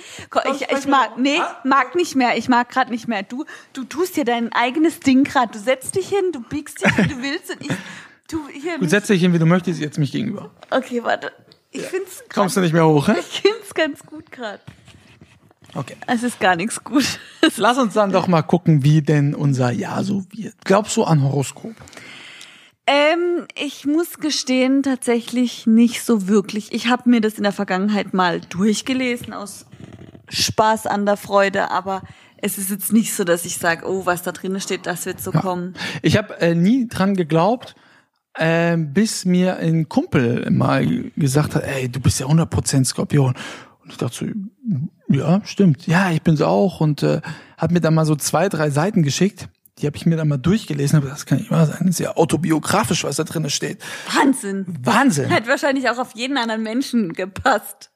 Ich, 0.52 0.62
ich 0.68 0.86
mag, 0.86 1.18
nee, 1.18 1.38
mag 1.64 1.94
nicht 1.94 2.16
mehr. 2.16 2.36
Ich 2.36 2.48
mag 2.48 2.68
gerade 2.68 2.90
nicht 2.90 3.06
mehr. 3.08 3.22
Du, 3.22 3.44
du 3.72 3.84
tust 3.84 4.16
dir 4.16 4.24
dein 4.24 4.52
eigenes 4.52 5.00
Ding 5.00 5.24
gerade. 5.24 5.52
Du 5.52 5.58
setzt 5.58 5.94
dich 5.96 6.08
hin, 6.08 6.32
du 6.32 6.40
biegst 6.40 6.84
dich, 6.84 6.96
wie 6.98 7.08
du 7.08 7.22
willst 7.22 7.50
und 7.50 7.60
ich, 7.62 7.76
du 8.28 8.48
hier. 8.48 8.78
Gut, 8.78 8.90
setz 8.90 9.06
dich 9.06 9.20
hin, 9.20 9.32
wie 9.32 9.38
du 9.38 9.46
möchtest, 9.46 9.80
jetzt 9.80 9.98
mich 9.98 10.12
gegenüber. 10.12 10.50
okay, 10.70 11.02
warte. 11.04 11.30
Ich 11.70 11.82
find's, 11.82 12.20
grad, 12.28 12.34
Kommst 12.34 12.56
du 12.56 12.60
nicht 12.60 12.72
mehr 12.72 12.86
hoch, 12.86 13.08
hä? 13.08 13.14
ich 13.18 13.40
find's 13.42 13.74
ganz 13.74 14.00
gut 14.06 14.30
gerade. 14.30 14.60
Okay. 15.74 15.96
Es 16.06 16.22
ist 16.22 16.38
gar 16.38 16.54
nichts 16.54 16.84
gut. 16.84 17.18
Lass 17.56 17.78
uns 17.78 17.94
dann 17.94 18.12
doch 18.12 18.28
mal 18.28 18.42
gucken, 18.42 18.84
wie 18.84 19.02
denn 19.02 19.34
unser 19.34 19.70
Jahr 19.72 20.04
so 20.04 20.24
wird. 20.30 20.54
Glaubst 20.64 20.96
du 20.96 21.02
an 21.02 21.22
Horoskop? 21.22 21.74
Ähm, 22.86 23.46
ich 23.54 23.86
muss 23.86 24.18
gestehen, 24.18 24.82
tatsächlich 24.82 25.66
nicht 25.66 26.02
so 26.02 26.28
wirklich. 26.28 26.72
Ich 26.72 26.88
habe 26.88 27.08
mir 27.08 27.20
das 27.20 27.34
in 27.34 27.42
der 27.42 27.52
Vergangenheit 27.52 28.12
mal 28.12 28.40
durchgelesen 28.40 29.32
aus 29.32 29.66
Spaß 30.28 30.86
an 30.86 31.06
der 31.06 31.16
Freude, 31.16 31.70
aber 31.70 32.02
es 32.36 32.58
ist 32.58 32.70
jetzt 32.70 32.92
nicht 32.92 33.14
so, 33.14 33.24
dass 33.24 33.46
ich 33.46 33.56
sage, 33.56 33.86
oh, 33.86 34.04
was 34.04 34.22
da 34.22 34.32
drinnen 34.32 34.60
steht, 34.60 34.84
das 34.84 35.06
wird 35.06 35.20
so 35.20 35.32
kommen. 35.32 35.74
Ich 36.02 36.18
habe 36.18 36.38
äh, 36.40 36.54
nie 36.54 36.86
dran 36.88 37.14
geglaubt, 37.14 37.74
äh, 38.34 38.76
bis 38.76 39.24
mir 39.24 39.56
ein 39.56 39.88
Kumpel 39.88 40.50
mal 40.50 41.10
gesagt 41.16 41.54
hat, 41.54 41.64
ey, 41.64 41.88
du 41.88 42.00
bist 42.00 42.20
ja 42.20 42.26
100% 42.26 42.84
Skorpion. 42.84 43.34
Und 43.82 43.92
ich 43.92 43.96
dachte 43.96 44.16
so, 44.16 44.26
ja, 45.08 45.40
stimmt. 45.44 45.86
Ja, 45.86 46.10
ich 46.10 46.20
bin's 46.20 46.42
auch. 46.42 46.80
Und 46.80 47.02
äh, 47.02 47.22
hat 47.56 47.70
mir 47.70 47.80
dann 47.80 47.94
mal 47.94 48.04
so 48.04 48.16
zwei, 48.16 48.50
drei 48.50 48.68
Seiten 48.68 49.02
geschickt. 49.02 49.48
Die 49.78 49.86
habe 49.86 49.96
ich 49.96 50.06
mir 50.06 50.16
dann 50.16 50.28
mal 50.28 50.36
durchgelesen, 50.36 50.98
aber 50.98 51.08
das 51.08 51.26
kann 51.26 51.38
nicht 51.38 51.50
wahr 51.50 51.66
sein. 51.66 51.78
Das 51.80 51.90
ist 51.90 51.98
ja 51.98 52.16
autobiografisch, 52.16 53.02
was 53.02 53.16
da 53.16 53.24
drinnen 53.24 53.50
steht. 53.50 53.82
Wahnsinn. 54.14 54.66
Wahnsinn. 54.82 55.30
Hat 55.30 55.48
wahrscheinlich 55.48 55.90
auch 55.90 55.98
auf 55.98 56.14
jeden 56.14 56.38
anderen 56.38 56.62
Menschen 56.62 57.12
gepasst. 57.12 57.90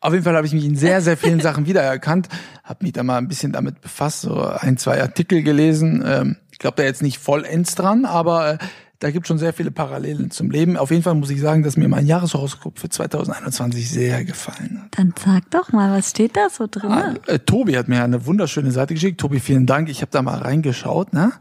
Auf 0.00 0.12
jeden 0.12 0.24
Fall 0.24 0.36
habe 0.36 0.46
ich 0.46 0.52
mich 0.52 0.64
in 0.64 0.76
sehr, 0.76 1.00
sehr 1.00 1.16
vielen 1.16 1.40
Sachen 1.40 1.66
wiedererkannt, 1.66 2.28
habe 2.62 2.84
mich 2.84 2.92
da 2.92 3.02
mal 3.02 3.18
ein 3.18 3.26
bisschen 3.26 3.50
damit 3.50 3.80
befasst, 3.80 4.20
so 4.20 4.40
ein, 4.40 4.76
zwei 4.76 5.02
Artikel 5.02 5.42
gelesen. 5.42 6.04
Ähm, 6.06 6.36
ich 6.52 6.58
glaube 6.58 6.76
da 6.76 6.84
jetzt 6.84 7.02
nicht 7.02 7.18
vollends 7.18 7.74
dran, 7.74 8.04
aber 8.04 8.54
äh, 8.54 8.58
da 9.00 9.10
gibt 9.12 9.28
schon 9.28 9.38
sehr 9.38 9.52
viele 9.52 9.70
Parallelen 9.70 10.30
zum 10.30 10.50
Leben. 10.50 10.76
Auf 10.76 10.90
jeden 10.90 11.04
Fall 11.04 11.14
muss 11.14 11.30
ich 11.30 11.40
sagen, 11.40 11.62
dass 11.62 11.76
mir 11.76 11.88
mein 11.88 12.06
Jahreshoroskop 12.06 12.78
für 12.78 12.88
2021 12.88 13.88
sehr 13.88 14.24
gefallen 14.24 14.82
hat. 14.82 14.98
Dann 14.98 15.14
sag 15.24 15.50
doch 15.50 15.72
mal, 15.72 15.96
was 15.96 16.10
steht 16.10 16.36
da 16.36 16.50
so 16.50 16.66
drin? 16.68 16.90
Ah, 16.90 17.14
äh, 17.26 17.38
Tobi 17.38 17.76
hat 17.76 17.86
mir 17.88 18.02
eine 18.02 18.26
wunderschöne 18.26 18.72
Seite 18.72 18.94
geschickt. 18.94 19.20
Tobi, 19.20 19.38
vielen 19.38 19.66
Dank. 19.66 19.88
Ich 19.88 20.00
habe 20.00 20.10
da 20.10 20.20
mal 20.20 20.38
reingeschaut. 20.38 21.12
Ne? 21.12 21.32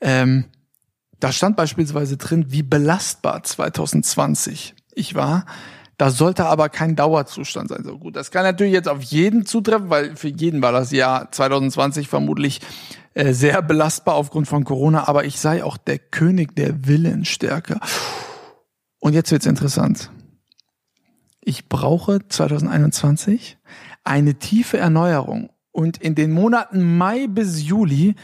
Ähm, 0.00 0.46
da 1.20 1.30
stand 1.30 1.56
beispielsweise 1.56 2.16
drin, 2.16 2.46
wie 2.48 2.64
belastbar 2.64 3.42
2020 3.42 4.74
ich 4.94 5.14
war. 5.14 5.46
Da 5.98 6.10
sollte 6.10 6.46
aber 6.46 6.68
kein 6.68 6.96
Dauerzustand 6.96 7.68
sein. 7.68 7.84
So 7.84 7.98
gut, 7.98 8.16
das 8.16 8.30
kann 8.30 8.42
natürlich 8.42 8.72
jetzt 8.72 8.88
auf 8.88 9.02
jeden 9.02 9.46
zutreffen, 9.46 9.90
weil 9.90 10.16
für 10.16 10.28
jeden 10.28 10.60
war 10.60 10.72
das 10.72 10.90
Jahr 10.90 11.30
2020 11.30 12.08
vermutlich 12.08 12.60
äh, 13.16 13.32
sehr 13.32 13.62
belastbar 13.62 14.14
aufgrund 14.14 14.46
von 14.46 14.64
Corona. 14.64 15.08
Aber 15.08 15.24
ich 15.24 15.40
sei 15.40 15.64
auch 15.64 15.78
der 15.78 15.98
König 15.98 16.54
der 16.54 16.86
Willensstärke. 16.86 17.80
Und 18.98 19.14
jetzt 19.14 19.32
wird's 19.32 19.46
interessant. 19.46 20.10
Ich 21.40 21.70
brauche 21.70 22.28
2021 22.28 23.56
eine 24.04 24.34
tiefe 24.34 24.76
Erneuerung. 24.76 25.48
Und 25.72 25.96
in 25.96 26.14
den 26.14 26.30
Monaten 26.30 26.98
Mai 26.98 27.26
bis 27.26 27.62
Juli 27.62 28.16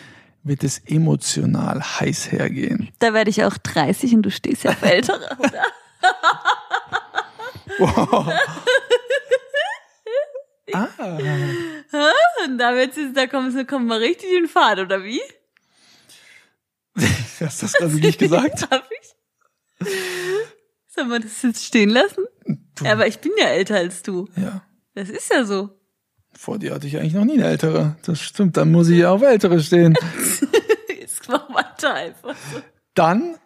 wird 0.42 0.62
es 0.62 0.78
emotional 0.84 1.80
heiß 1.80 2.30
hergehen. 2.30 2.90
Da 2.98 3.14
werde 3.14 3.30
ich 3.30 3.44
auch 3.44 3.56
30 3.56 4.14
und 4.16 4.22
du 4.22 4.30
stehst 4.30 4.64
ja 4.64 4.72
auf 4.72 4.82
ältere, 4.82 5.38
oder? 5.38 5.62
Ah, 10.74 10.88
Und 12.44 12.58
da, 12.58 12.74
wird's, 12.74 12.96
jetzt- 12.96 13.16
da 13.16 13.26
kommen, 13.26 13.54
da 13.54 13.64
kommen 13.64 13.86
wir 13.86 14.00
richtig 14.00 14.30
in 14.36 14.48
Fahrt, 14.48 14.78
oder 14.78 15.02
wie? 15.04 15.20
hast 17.40 17.62
du 17.62 17.66
das 17.66 17.72
gerade 17.74 17.94
nicht 17.94 18.18
gesagt? 18.18 18.62
Hab 18.70 18.88
ich? 19.00 19.88
Sollen 20.88 21.08
wir 21.08 21.20
das 21.20 21.42
jetzt 21.42 21.64
stehen 21.64 21.90
lassen? 21.90 22.24
Du, 22.76 22.86
aber 22.86 23.06
ich 23.06 23.18
bin 23.18 23.32
ja 23.38 23.46
älter 23.46 23.76
als 23.76 24.02
du. 24.02 24.28
ja, 24.36 24.62
Das 24.94 25.08
ist 25.08 25.30
ja 25.32 25.44
so. 25.44 25.70
vor 26.34 26.58
dir 26.58 26.74
hatte 26.74 26.86
ich 26.86 26.96
eigentlich 26.98 27.14
noch 27.14 27.24
nie 27.24 27.34
eine 27.34 27.46
ältere. 27.46 27.96
Das 28.04 28.20
stimmt, 28.20 28.56
dann 28.56 28.70
muss 28.72 28.88
ich 28.88 28.98
ja 28.98 29.10
auf 29.10 29.22
ältere 29.22 29.60
stehen. 29.62 29.94
Jetzt 31.00 31.28
mach 31.28 31.48
weiter 31.54 31.94
einfach. 31.94 32.34
Dann 32.94 33.36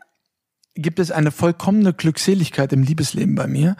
gibt 0.74 0.98
es 0.98 1.10
eine 1.10 1.30
vollkommene 1.30 1.92
Glückseligkeit 1.94 2.72
im 2.72 2.82
Liebesleben 2.82 3.34
bei 3.34 3.46
mir. 3.46 3.76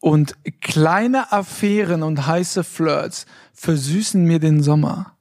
Und 0.00 0.34
kleine 0.62 1.30
Affären 1.32 2.02
und 2.02 2.26
heiße 2.26 2.64
Flirts 2.64 3.26
versüßen 3.52 4.24
mir 4.24 4.38
den 4.38 4.62
Sommer. 4.62 5.18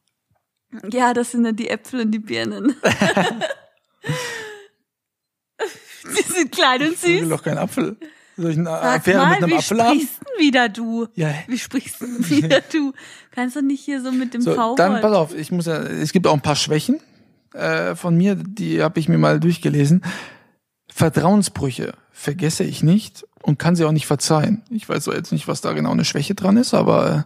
Ja, 0.91 1.13
das 1.13 1.31
sind 1.31 1.43
dann 1.43 1.55
die 1.55 1.69
Äpfel 1.69 2.01
und 2.01 2.11
die 2.11 2.19
Birnen. 2.19 2.75
die 6.05 6.31
sind 6.33 6.51
klein 6.51 6.81
und 6.81 6.93
Ich 6.93 7.03
will 7.03 7.19
süß. 7.21 7.29
doch 7.29 7.43
keinen 7.43 7.57
Apfel. 7.57 7.97
Soll 8.37 8.51
ich 8.51 8.57
eine 8.57 8.69
Sag 8.69 8.99
Affäre 8.99 9.17
mal, 9.17 9.29
mit 9.31 9.37
einem 9.43 9.49
wie 9.51 9.55
Apfel 9.55 9.83
haben? 9.83 9.99
sprichst 9.99 10.19
denn 10.21 10.45
wieder 10.45 10.69
du? 10.69 11.07
Ja? 11.15 11.33
Wie 11.47 11.57
sprichst 11.57 12.01
denn 12.01 12.29
wieder 12.29 12.61
du? 12.71 12.93
Kannst 13.31 13.57
du 13.57 13.61
nicht 13.61 13.83
hier 13.83 14.01
so 14.01 14.11
mit 14.13 14.33
dem 14.33 14.41
So, 14.41 14.53
V 14.55 14.75
dann 14.75 15.01
pass 15.01 15.13
auf, 15.13 15.35
ich 15.35 15.51
muss 15.51 15.65
ja, 15.65 15.77
es 15.77 16.13
gibt 16.13 16.25
auch 16.25 16.33
ein 16.33 16.41
paar 16.41 16.55
Schwächen 16.55 17.01
äh, 17.53 17.95
von 17.95 18.15
mir, 18.15 18.35
die 18.35 18.81
habe 18.81 18.99
ich 18.99 19.09
mir 19.09 19.17
mal 19.17 19.41
durchgelesen. 19.41 20.03
Vertrauensbrüche 20.93 21.93
vergesse 22.19 22.65
ich 22.65 22.83
nicht 22.83 23.25
und 23.41 23.59
kann 23.59 23.77
sie 23.77 23.85
auch 23.85 23.93
nicht 23.93 24.05
verzeihen. 24.05 24.61
Ich 24.69 24.89
weiß 24.89 25.05
so 25.05 25.13
jetzt 25.13 25.31
nicht, 25.31 25.47
was 25.47 25.61
da 25.61 25.71
genau 25.71 25.91
eine 25.91 26.03
Schwäche 26.03 26.35
dran 26.35 26.57
ist, 26.57 26.73
aber 26.73 27.25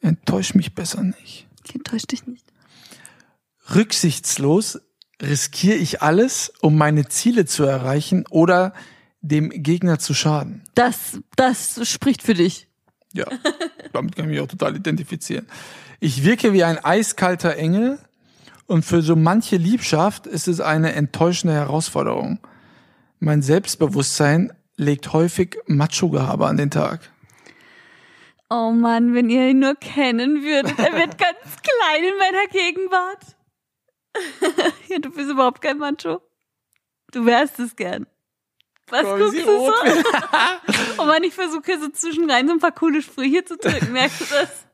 äh, 0.00 0.06
enttäusch 0.06 0.54
mich 0.54 0.76
besser 0.76 1.02
nicht. 1.02 1.48
Ich 1.64 1.74
enttäusch 1.74 2.04
dich 2.04 2.24
nicht. 2.26 2.46
Rücksichtslos 3.74 4.80
riskiere 5.20 5.74
ich 5.74 6.02
alles, 6.02 6.52
um 6.60 6.78
meine 6.78 7.08
Ziele 7.08 7.46
zu 7.46 7.64
erreichen 7.64 8.24
oder 8.30 8.74
dem 9.22 9.50
Gegner 9.50 9.98
zu 9.98 10.14
schaden. 10.14 10.62
Das, 10.76 11.18
das 11.34 11.86
spricht 11.88 12.22
für 12.22 12.34
dich. 12.34 12.68
Ja, 13.12 13.26
damit 13.92 14.14
kann 14.14 14.26
ich 14.26 14.30
mich 14.30 14.40
auch 14.40 14.46
total 14.46 14.76
identifizieren. 14.76 15.48
Ich 15.98 16.22
wirke 16.22 16.52
wie 16.52 16.62
ein 16.62 16.78
eiskalter 16.78 17.56
Engel 17.56 17.98
und 18.66 18.84
für 18.84 19.02
so 19.02 19.16
manche 19.16 19.56
Liebschaft 19.56 20.28
ist 20.28 20.46
es 20.46 20.60
eine 20.60 20.92
enttäuschende 20.92 21.54
Herausforderung. 21.54 22.38
Mein 23.20 23.42
Selbstbewusstsein 23.42 24.52
legt 24.76 25.12
häufig 25.12 25.58
Macho-Gehabe 25.66 26.46
an 26.46 26.56
den 26.56 26.70
Tag. 26.70 27.00
Oh 28.50 28.70
Mann, 28.70 29.14
wenn 29.14 29.28
ihr 29.28 29.50
ihn 29.50 29.58
nur 29.58 29.74
kennen 29.74 30.42
würdet. 30.42 30.78
Er 30.78 30.94
wird 30.94 31.18
ganz 31.18 31.56
klein 31.62 32.04
in 32.04 32.18
meiner 32.18 32.46
Gegenwart. 32.46 33.36
ja, 34.88 34.98
du 34.98 35.10
bist 35.10 35.30
überhaupt 35.30 35.60
kein 35.60 35.78
Macho. 35.78 36.22
Du 37.12 37.26
wärst 37.26 37.58
es 37.58 37.76
gern. 37.76 38.06
Was 38.88 39.04
Oh, 39.04 39.16
wie 39.16 39.20
guckst 39.20 39.38
du 39.38 39.58
so? 40.96 41.02
Und 41.02 41.08
wenn 41.08 41.24
ich 41.24 41.34
versuche, 41.34 41.78
so 41.78 41.88
zwischenrein 41.88 42.46
so 42.46 42.54
ein 42.54 42.58
paar 42.58 42.72
coole 42.72 43.02
Sprüche 43.02 43.44
zu 43.44 43.56
drücken, 43.56 43.92
merkst 43.92 44.20
du 44.20 44.24
das? 44.30 44.64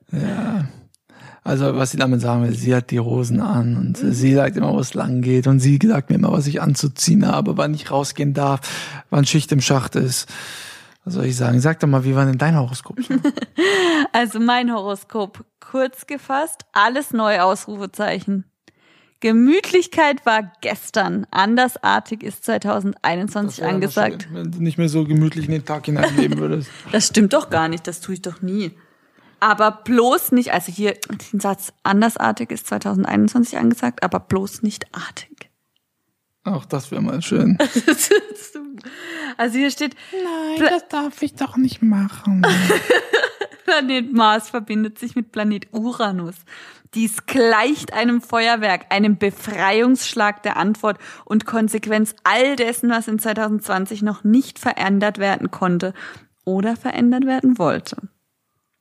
Also 1.46 1.76
was 1.76 1.90
sie 1.90 1.98
damit 1.98 2.22
sagen 2.22 2.42
will, 2.42 2.54
sie 2.54 2.74
hat 2.74 2.90
die 2.90 3.00
Hosen 3.00 3.40
an 3.40 3.76
und 3.76 3.98
sie 3.98 4.33
sagt 4.33 4.57
immer, 4.57 4.72
wo 4.72 4.78
es 4.80 4.94
lang 4.94 5.20
geht 5.20 5.46
und 5.46 5.61
sie 5.61 5.78
sagt 5.83 6.09
mir 6.09 6.16
immer, 6.16 6.33
was 6.33 6.46
ich 6.46 6.62
anzuziehen 6.62 7.26
habe, 7.26 7.59
wann 7.59 7.74
ich 7.74 7.90
rausgehen 7.90 8.33
darf, 8.33 8.61
wann 9.11 9.26
Schicht 9.26 9.52
im 9.52 9.61
Schacht 9.61 9.94
ist. 9.94 10.26
Was 11.04 11.14
soll 11.14 11.26
ich 11.26 11.37
sagen? 11.37 11.61
Sag 11.61 11.80
doch 11.80 11.87
mal, 11.87 12.04
wie 12.04 12.14
war 12.16 12.24
denn 12.24 12.38
dein 12.38 12.57
Horoskop? 12.59 12.98
so? 13.02 13.14
Also 14.12 14.38
mein 14.38 14.72
Horoskop, 14.72 15.44
kurz 15.61 16.07
gefasst, 16.07 16.64
alles 16.72 17.12
neu 17.12 17.40
Ausrufezeichen. 17.40 18.44
Gemütlichkeit 19.20 20.24
war 20.24 20.52
gestern, 20.61 21.26
andersartig 21.30 22.22
ist 22.22 22.44
2021 22.44 23.57
Das 23.57 23.64
wär 23.64 23.68
angesagt. 23.74 24.22
schön, 24.24 24.35
Wenn 24.35 24.50
du 24.52 24.62
nicht 24.62 24.78
mehr 24.78 24.88
so 24.88 25.04
gemütlich 25.04 25.46
in 25.46 25.52
den 25.52 25.64
Tag 25.64 25.87
hineinleben 25.87 26.38
würdest. 26.38 26.70
Das 26.92 27.07
stimmt 27.09 27.33
doch 27.33 27.50
gar 27.50 27.68
nicht, 27.68 27.87
das 27.87 28.00
tue 28.00 28.14
ich 28.14 28.22
doch 28.22 28.40
nie. 28.42 28.72
Aber 29.44 29.72
bloß 29.72 30.33
nicht, 30.33 30.54
also 30.54 30.72
hier 30.72 30.94
den 31.30 31.38
Satz 31.38 31.74
andersartig 31.83 32.50
ist 32.50 32.66
2021 32.66 33.59
angesagt, 33.59 34.02
aber 34.02 34.18
bloß 34.18 34.62
nicht 34.62 34.87
artig. 34.94 35.50
Auch 36.44 36.64
das 36.64 36.90
wäre 36.90 37.02
mal 37.02 37.20
schön. 37.20 37.59
also 39.37 39.59
hier 39.59 39.70
steht, 39.70 39.96
Nein, 40.12 40.66
das 40.70 40.88
darf 40.88 41.20
ich 41.20 41.35
doch 41.35 41.59
nicht 41.59 41.83
machen. 41.83 42.40
Planet 43.64 44.14
Mars 44.14 44.48
verbindet 44.48 44.98
sich 44.98 45.14
mit 45.14 45.30
Planet 45.30 45.68
Uranus. 45.72 46.37
Dies 46.94 47.26
gleicht 47.26 47.92
einem 47.92 48.22
Feuerwerk, 48.22 48.87
einem 48.88 49.18
Befreiungsschlag 49.18 50.42
der 50.42 50.57
Antwort 50.57 50.96
und 51.26 51.44
Konsequenz 51.44 52.14
all 52.24 52.57
dessen, 52.57 52.88
was 52.88 53.09
in 53.09 53.18
2020 53.18 54.00
noch 54.00 54.24
nicht 54.24 54.59
verändert 54.59 55.18
werden 55.18 55.50
konnte 55.50 55.92
oder 56.46 56.76
verändert 56.76 57.26
werden 57.26 57.59
wollte. 57.59 57.98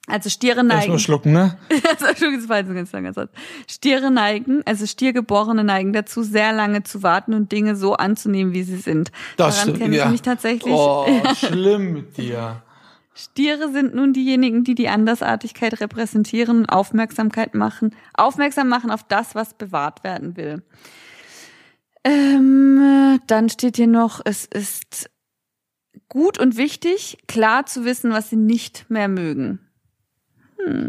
Also 0.06 0.30
Stiere 0.30 0.66
neigen. 0.66 0.92
Erstmal 0.92 1.00
schlucken, 1.00 1.32
ne? 1.32 1.58
Stiere 3.70 4.12
neigen, 4.12 4.62
also 4.66 4.86
Stiergeborene 4.86 5.64
neigen 5.64 5.94
dazu, 5.94 6.24
sehr 6.24 6.52
lange 6.52 6.84
zu 6.84 7.04
warten 7.04 7.34
und 7.34 7.54
Dinge 7.54 7.78
so 7.78 7.94
anzunehmen, 7.94 8.54
wie 8.54 8.64
sie 8.64 8.76
sind. 8.76 9.12
Das 9.38 9.64
Daran 9.64 9.80
kenne 9.80 9.96
ich 9.96 10.02
ja. 10.02 10.10
mich 10.10 10.22
tatsächlich. 10.22 10.74
Oh, 10.74 11.08
schlimm 11.36 11.94
mit 11.94 12.18
dir. 12.18 12.62
Stiere 13.16 13.72
sind 13.72 13.96
nun 13.96 14.12
diejenigen, 14.12 14.64
die 14.64 14.76
die 14.76 14.90
Andersartigkeit 14.90 15.80
repräsentieren 15.80 16.60
und 16.60 16.66
Aufmerksamkeit 16.66 17.54
machen, 17.54 17.96
aufmerksam 18.14 18.68
machen 18.68 18.92
auf 18.92 19.04
das, 19.04 19.36
was 19.36 19.54
bewahrt 19.54 20.04
werden 20.04 20.36
will. 20.36 20.64
Ähm, 22.04 23.20
dann 23.28 23.50
steht 23.50 23.78
hier 23.78 23.88
noch, 23.88 24.20
es 24.26 24.46
ist 24.46 25.10
gut 26.10 26.40
und 26.40 26.58
wichtig, 26.58 27.20
klar 27.28 27.66
zu 27.66 27.86
wissen, 27.86 28.12
was 28.12 28.30
sie 28.30 28.36
nicht 28.36 28.90
mehr 28.90 29.08
mögen. 29.08 29.60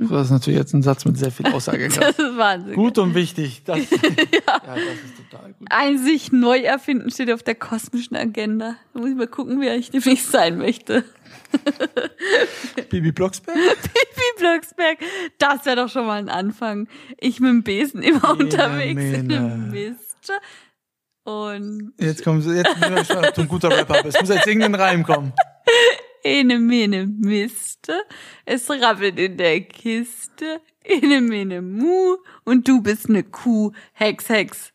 Das 0.08 0.26
ist 0.26 0.30
natürlich 0.30 0.58
jetzt 0.58 0.72
ein 0.72 0.82
Satz 0.82 1.04
mit 1.04 1.16
sehr 1.18 1.30
viel 1.32 1.46
Aussagekraft. 1.46 1.98
Das 2.18 2.18
ist 2.18 2.36
Wahnsinn. 2.36 2.74
gut 2.74 2.98
und 2.98 3.14
wichtig. 3.14 3.62
Das, 3.64 3.78
ja. 3.90 3.90
das 3.90 4.78
ist 4.78 5.30
total 5.30 5.52
gut. 5.52 5.66
Ein 5.70 5.98
sich 5.98 6.30
neu 6.32 6.58
erfinden 6.60 7.10
steht 7.10 7.30
auf 7.32 7.42
der 7.42 7.54
kosmischen 7.56 8.16
Agenda. 8.16 8.76
Da 8.92 9.00
muss 9.00 9.10
ich 9.10 9.16
mal 9.16 9.26
gucken, 9.26 9.60
wer 9.60 9.76
ich 9.76 9.90
demnächst 9.90 10.30
sein 10.30 10.58
möchte. 10.58 11.04
Bibi 12.90 13.12
Blocksberg? 13.12 13.56
Bibi 13.56 14.38
Blocksberg, 14.38 14.98
das 15.38 15.64
wäre 15.66 15.76
doch 15.76 15.88
schon 15.88 16.06
mal 16.06 16.18
ein 16.18 16.28
Anfang. 16.28 16.88
Ich 17.18 17.40
mit 17.40 17.50
dem 17.50 17.62
Besen 17.62 18.02
immer 18.02 18.30
unterwegs 18.38 19.00
in 19.02 19.26
Mene. 19.26 19.48
dem 19.48 19.70
Mist. 19.70 20.32
Und 21.24 21.94
Jetzt 21.98 22.22
kommen 22.22 22.42
sie, 22.42 22.54
jetzt 22.54 22.78
bin 22.80 22.96
ich 22.96 23.06
schon, 23.06 23.24
ob 23.24 23.34
du 23.34 23.40
ein 23.42 23.48
guter 23.48 23.70
Rapper 23.70 24.02
bist. 24.02 24.20
Muss 24.20 24.28
jetzt 24.28 24.46
irgendein 24.46 24.74
Reim 24.74 25.02
kommen. 25.04 25.32
Ene 26.24 26.58
Mene 26.58 27.06
Miste, 27.06 28.02
es 28.46 28.70
rappelt 28.70 29.18
in 29.18 29.36
der 29.36 29.60
Kiste, 29.60 30.62
Ene 30.82 31.20
Mene 31.20 31.60
Mu 31.60 32.16
und 32.44 32.66
du 32.66 32.80
bist 32.82 33.10
ne 33.10 33.22
Kuh, 33.22 33.72
Hex, 33.92 34.30
Hex. 34.30 34.72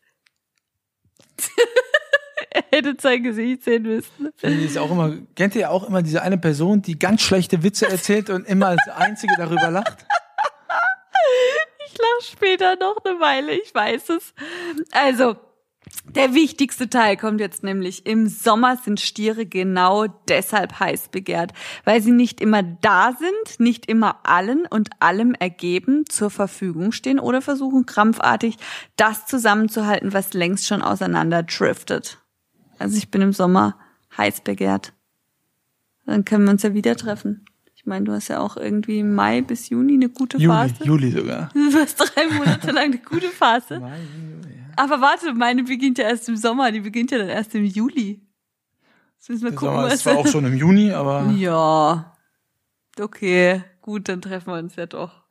er 2.50 2.62
hätte 2.70 2.94
sein 3.00 3.22
Gesicht 3.24 3.64
sehen 3.64 3.82
müssen. 3.82 4.32
Ist 4.42 4.78
auch 4.78 4.90
immer, 4.92 5.16
kennt 5.34 5.56
ihr 5.56 5.70
auch 5.70 5.88
immer 5.88 6.02
diese 6.02 6.22
eine 6.22 6.38
Person, 6.38 6.82
die 6.82 6.98
ganz 6.98 7.22
schlechte 7.22 7.62
Witze 7.64 7.88
erzählt 7.88 8.30
und 8.30 8.46
immer 8.46 8.68
als 8.68 8.88
einzige 8.88 9.34
darüber 9.36 9.70
lacht? 9.70 10.06
Ich 11.86 11.98
lach 11.98 12.26
später 12.32 12.76
noch 12.76 13.04
eine 13.04 13.18
Weile, 13.18 13.52
ich 13.54 13.74
weiß 13.74 14.10
es. 14.10 14.34
Also, 14.92 15.36
der 16.04 16.34
wichtigste 16.34 16.90
Teil 16.90 17.16
kommt 17.16 17.40
jetzt 17.40 17.62
nämlich. 17.62 18.06
Im 18.06 18.28
Sommer 18.28 18.76
sind 18.76 19.00
Stiere 19.00 19.46
genau 19.46 20.06
deshalb 20.28 20.80
heiß 20.80 21.08
begehrt, 21.08 21.52
weil 21.84 22.02
sie 22.02 22.10
nicht 22.10 22.40
immer 22.40 22.62
da 22.62 23.12
sind, 23.12 23.60
nicht 23.60 23.86
immer 23.86 24.20
allen 24.24 24.66
und 24.66 24.90
allem 25.00 25.34
ergeben 25.34 26.04
zur 26.08 26.30
Verfügung 26.30 26.92
stehen 26.92 27.20
oder 27.20 27.42
versuchen 27.42 27.86
krampfartig 27.86 28.56
das 28.96 29.26
zusammenzuhalten, 29.26 30.12
was 30.12 30.32
längst 30.32 30.66
schon 30.66 30.82
auseinander 30.82 31.42
driftet. 31.42 32.18
Also 32.78 32.96
ich 32.96 33.10
bin 33.10 33.22
im 33.22 33.32
Sommer 33.32 33.78
heiß 34.16 34.40
begehrt. 34.40 34.92
Dann 36.06 36.24
können 36.24 36.44
wir 36.44 36.50
uns 36.50 36.62
ja 36.62 36.74
wieder 36.74 36.96
treffen. 36.96 37.44
Ich 37.80 37.86
meine, 37.86 38.04
du 38.04 38.12
hast 38.12 38.28
ja 38.28 38.40
auch 38.40 38.58
irgendwie 38.58 39.02
Mai 39.02 39.40
bis 39.40 39.70
Juni 39.70 39.94
eine 39.94 40.10
gute 40.10 40.36
Juli, 40.36 40.48
Phase. 40.54 40.84
Juli 40.84 41.10
sogar. 41.12 41.48
Du 41.54 41.78
hast 41.78 41.96
drei 41.96 42.26
Monate 42.26 42.72
lang 42.72 42.84
eine 42.84 42.98
gute 42.98 43.28
Phase. 43.28 43.80
Aber 44.76 45.00
warte, 45.00 45.32
meine 45.32 45.62
beginnt 45.62 45.96
ja 45.96 46.04
erst 46.04 46.28
im 46.28 46.36
Sommer, 46.36 46.70
die 46.72 46.80
beginnt 46.80 47.10
ja 47.10 47.16
dann 47.16 47.30
erst 47.30 47.54
im 47.54 47.64
Juli. 47.64 48.20
Jetzt 49.16 49.30
müssen 49.30 49.44
wir 49.44 49.50
Der 49.52 49.58
gucken, 49.58 49.74
Sommer 49.76 49.86
ist 49.86 49.92
was 49.94 50.02
zwar 50.02 50.16
auch 50.18 50.26
schon 50.26 50.44
im 50.44 50.58
Juni, 50.58 50.92
aber 50.92 51.30
Ja. 51.34 52.14
Okay, 53.00 53.62
gut, 53.80 54.10
dann 54.10 54.20
treffen 54.20 54.52
wir 54.52 54.58
uns 54.58 54.76
ja 54.76 54.84
doch. 54.84 55.22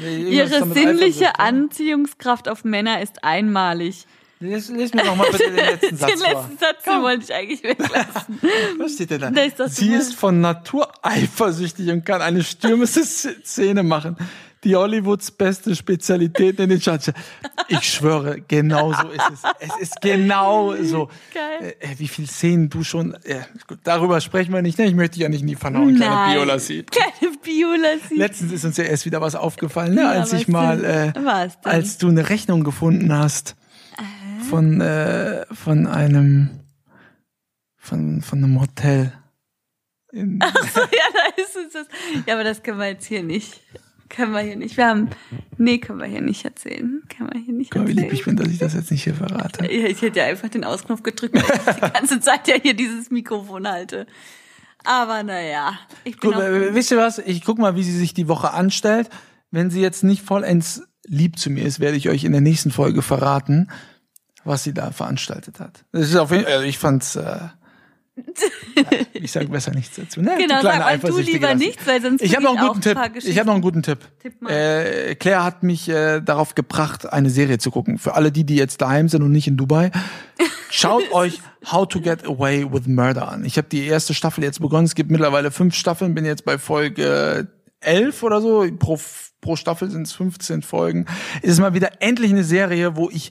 Nee, 0.00 0.16
irgendwas 0.34 0.62
Ihre 0.62 0.72
sinnliche? 0.74 1.38
Anziehungskraft 1.38 2.48
auf 2.48 2.64
Männer 2.64 3.00
ist 3.02 3.22
einmalig. 3.22 4.06
Lies, 4.42 4.68
lies 4.70 4.92
mir 4.92 5.04
noch 5.04 5.14
mal 5.14 5.30
bitte 5.30 5.44
den 5.44 5.54
letzten 5.54 5.96
Satz 5.98 6.10
Den 6.10 6.18
vor. 6.18 6.28
letzten 6.28 6.58
Satz 6.58 6.82
den 6.84 7.02
wollte 7.02 7.24
ich 7.24 7.32
eigentlich 7.34 7.62
weglassen. 7.62 8.40
Was 8.78 8.94
steht 8.94 9.10
denn 9.10 9.20
da? 9.20 9.30
Da 9.30 9.42
ist 9.42 9.60
das 9.60 9.76
Sie 9.76 9.94
ist 9.94 10.14
von 10.16 10.40
Natur 10.40 10.90
eifersüchtig 11.02 11.90
und 11.90 12.04
kann 12.04 12.20
eine 12.20 12.42
stürmische 12.42 13.04
Szene 13.04 13.84
machen. 13.84 14.16
Die 14.64 14.76
Hollywoods 14.76 15.32
beste 15.32 15.74
Spezialität 15.74 16.58
in 16.60 16.70
den 16.70 16.80
Schatz. 16.80 17.10
Ich 17.68 17.82
schwöre, 17.82 18.40
genau 18.46 18.92
so 18.92 19.08
ist 19.08 19.30
es. 19.32 19.42
Es 19.58 19.80
ist 19.80 20.00
genau 20.00 20.74
so. 20.82 21.08
Geil. 21.34 21.74
Äh, 21.80 21.98
wie 21.98 22.06
viel 22.06 22.28
Szenen 22.28 22.68
du 22.70 22.84
schon, 22.84 23.14
äh, 23.24 23.40
gut, 23.66 23.78
darüber 23.82 24.20
sprechen 24.20 24.52
wir 24.54 24.62
nicht, 24.62 24.78
ne? 24.78 24.86
Ich 24.86 24.94
möchte 24.94 25.14
dich 25.14 25.22
ja 25.22 25.28
nicht 25.28 25.40
in 25.40 25.48
die 25.48 25.56
Pfanne 25.56 25.78
hauen, 25.78 25.96
kleine 25.96 26.14
Nein. 26.14 26.34
Biolassi. 26.34 26.84
Keine 26.90 27.32
Biolassi. 27.42 28.14
Letztens 28.14 28.52
ist 28.52 28.64
uns 28.64 28.76
ja 28.76 28.84
erst 28.84 29.04
wieder 29.04 29.20
was 29.20 29.34
aufgefallen, 29.34 29.94
ne? 29.94 30.02
Ja, 30.02 30.10
als 30.10 30.32
ich 30.32 30.46
mal, 30.46 30.84
äh, 30.84 31.12
als 31.64 31.98
du 31.98 32.08
eine 32.08 32.28
Rechnung 32.28 32.62
gefunden 32.62 33.12
hast 33.12 33.56
von, 34.42 34.80
äh, 34.80 35.46
von 35.54 35.86
einem, 35.86 36.50
von, 37.76 38.22
von 38.22 38.38
einem 38.38 38.60
Hotel. 38.60 39.12
In, 40.12 40.40
ja, 40.42 40.48
da 40.76 41.42
ist 41.42 41.56
es 41.56 41.72
das. 41.72 41.86
Ja, 42.26 42.34
aber 42.34 42.44
das 42.44 42.62
können 42.62 42.78
wir 42.78 42.88
jetzt 42.88 43.06
hier 43.06 43.22
nicht. 43.22 43.60
Können 44.08 44.32
wir 44.32 44.40
hier 44.40 44.56
nicht. 44.56 44.76
Wir 44.76 44.88
haben, 44.88 45.08
nee, 45.56 45.78
können 45.78 45.98
wir 45.98 46.06
hier 46.06 46.20
nicht 46.20 46.44
erzählen. 46.44 47.02
Können 47.08 47.30
wir 47.32 47.40
hier 47.40 47.54
nicht 47.54 47.70
Guck 47.70 47.82
mal, 47.82 47.88
wie 47.88 47.92
erzählen. 47.92 48.10
lieb 48.10 48.18
ich 48.18 48.24
bin, 48.26 48.36
dass 48.36 48.48
ich 48.48 48.58
das 48.58 48.74
jetzt 48.74 48.90
nicht 48.90 49.04
hier 49.04 49.14
verrate. 49.14 49.64
Ja, 49.64 49.88
ich 49.88 50.02
hätte 50.02 50.18
ja 50.18 50.26
einfach 50.26 50.50
den 50.50 50.64
Ausknopf 50.64 51.02
gedrückt, 51.02 51.34
weil 51.34 51.42
ich 51.42 51.74
die 51.74 51.92
ganze 51.92 52.20
Zeit 52.20 52.46
ja 52.46 52.56
hier 52.60 52.74
dieses 52.74 53.10
Mikrofon 53.10 53.66
halte. 53.66 54.06
Aber 54.84 55.22
naja, 55.22 55.78
ich 56.04 56.18
bin 56.18 56.32
Gut, 56.32 56.40
wisst 56.40 56.90
ihr 56.90 56.98
was? 56.98 57.18
Ich 57.18 57.42
guck 57.42 57.58
mal, 57.58 57.74
wie 57.76 57.82
sie 57.82 57.96
sich 57.96 58.12
die 58.12 58.28
Woche 58.28 58.52
anstellt. 58.52 59.08
Wenn 59.50 59.70
sie 59.70 59.80
jetzt 59.80 60.04
nicht 60.04 60.22
vollends 60.22 60.82
lieb 61.06 61.38
zu 61.38 61.50
mir 61.50 61.64
ist, 61.64 61.80
werde 61.80 61.96
ich 61.96 62.08
euch 62.08 62.24
in 62.24 62.32
der 62.32 62.40
nächsten 62.40 62.70
Folge 62.70 63.02
verraten, 63.02 63.70
was 64.44 64.64
sie 64.64 64.74
da 64.74 64.90
veranstaltet 64.90 65.60
hat. 65.60 65.84
Das 65.92 66.08
ist 66.08 66.16
auf 66.16 66.30
jeden 66.30 66.44
Fall, 66.44 66.52
also 66.52 66.64
ich 66.64 66.78
fand's, 66.78 67.16
äh, 67.16 67.38
ja, 68.14 68.84
ich 69.14 69.32
sage 69.32 69.48
besser 69.48 69.72
nichts 69.72 69.96
dazu. 69.96 70.20
Ne? 70.20 70.36
Genau, 70.38 70.60
sag 70.62 70.78
mal 70.78 70.98
du 70.98 71.18
lieber 71.18 71.54
nichts, 71.54 71.86
weil 71.86 72.02
sonst 72.02 72.20
Ich 72.22 72.36
habe 72.36 72.44
krieg 72.46 72.54
noch 72.54 72.60
einen 72.60 72.68
guten 72.74 72.98
ein 72.98 73.12
Tipp. 73.14 73.24
Ich 73.24 73.38
habe 73.38 73.46
noch 73.46 73.54
einen 73.54 73.62
guten 73.62 73.82
Tipp. 73.82 73.98
Tipp 74.20 74.42
mal. 74.42 74.50
Äh, 74.50 75.14
Claire 75.14 75.44
hat 75.44 75.62
mich 75.62 75.88
äh, 75.88 76.20
darauf 76.20 76.54
gebracht, 76.54 77.10
eine 77.10 77.30
Serie 77.30 77.58
zu 77.58 77.70
gucken. 77.70 77.98
Für 77.98 78.14
alle 78.14 78.30
die, 78.30 78.44
die 78.44 78.56
jetzt 78.56 78.82
daheim 78.82 79.08
sind 79.08 79.22
und 79.22 79.32
nicht 79.32 79.46
in 79.46 79.56
Dubai, 79.56 79.90
schaut 80.70 81.10
euch 81.12 81.40
How 81.70 81.88
to 81.88 82.00
Get 82.00 82.26
Away 82.26 82.70
with 82.70 82.86
Murder 82.86 83.28
an. 83.28 83.44
Ich 83.44 83.56
habe 83.56 83.68
die 83.68 83.86
erste 83.86 84.12
Staffel 84.12 84.44
jetzt 84.44 84.60
begonnen. 84.60 84.84
Es 84.84 84.94
gibt 84.94 85.10
mittlerweile 85.10 85.50
fünf 85.50 85.74
Staffeln. 85.74 86.14
Bin 86.14 86.26
jetzt 86.26 86.44
bei 86.44 86.58
Folge 86.58 87.48
elf 87.80 88.22
oder 88.22 88.42
so. 88.42 88.66
Pro, 88.78 88.98
pro 89.40 89.56
Staffel 89.56 89.90
sind 89.90 90.06
es 90.06 90.12
15 90.12 90.60
Folgen. 90.62 91.06
Es 91.40 91.52
ist 91.52 91.60
mal 91.60 91.72
wieder 91.72 92.02
endlich 92.02 92.30
eine 92.30 92.44
Serie, 92.44 92.94
wo 92.94 93.08
ich 93.08 93.30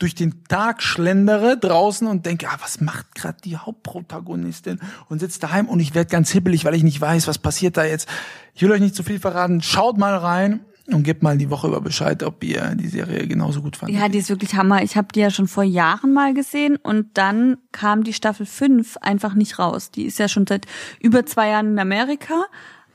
durch 0.00 0.14
den 0.14 0.44
Tag 0.48 0.82
schlendere 0.82 1.58
draußen 1.58 2.08
und 2.08 2.26
denke, 2.26 2.48
ah, 2.48 2.56
was 2.60 2.80
macht 2.80 3.14
gerade 3.14 3.38
die 3.44 3.56
Hauptprotagonistin 3.56 4.80
und 5.08 5.20
sitze 5.20 5.40
daheim 5.40 5.68
und 5.68 5.78
ich 5.78 5.94
werde 5.94 6.10
ganz 6.10 6.30
hibbelig, 6.30 6.64
weil 6.64 6.74
ich 6.74 6.82
nicht 6.82 7.00
weiß, 7.00 7.28
was 7.28 7.38
passiert 7.38 7.76
da 7.76 7.84
jetzt. 7.84 8.08
Ich 8.54 8.62
will 8.62 8.72
euch 8.72 8.80
nicht 8.80 8.94
zu 8.94 9.02
viel 9.02 9.20
verraten. 9.20 9.60
Schaut 9.60 9.98
mal 9.98 10.16
rein 10.16 10.60
und 10.86 11.02
gebt 11.02 11.22
mal 11.22 11.36
die 11.36 11.50
Woche 11.50 11.68
über 11.68 11.82
Bescheid, 11.82 12.22
ob 12.22 12.42
ihr 12.42 12.74
die 12.76 12.88
Serie 12.88 13.28
genauso 13.28 13.60
gut 13.60 13.76
fandet. 13.76 14.00
Ja, 14.00 14.08
die 14.08 14.18
ist 14.18 14.30
wirklich 14.30 14.54
Hammer. 14.54 14.82
Ich 14.82 14.96
habe 14.96 15.08
die 15.14 15.20
ja 15.20 15.30
schon 15.30 15.48
vor 15.48 15.64
Jahren 15.64 16.14
mal 16.14 16.32
gesehen 16.32 16.76
und 16.76 17.18
dann 17.18 17.58
kam 17.70 18.02
die 18.02 18.14
Staffel 18.14 18.46
5 18.46 18.96
einfach 19.02 19.34
nicht 19.34 19.58
raus. 19.58 19.90
Die 19.90 20.04
ist 20.04 20.18
ja 20.18 20.28
schon 20.28 20.46
seit 20.46 20.66
über 20.98 21.26
zwei 21.26 21.50
Jahren 21.50 21.72
in 21.72 21.78
Amerika, 21.78 22.46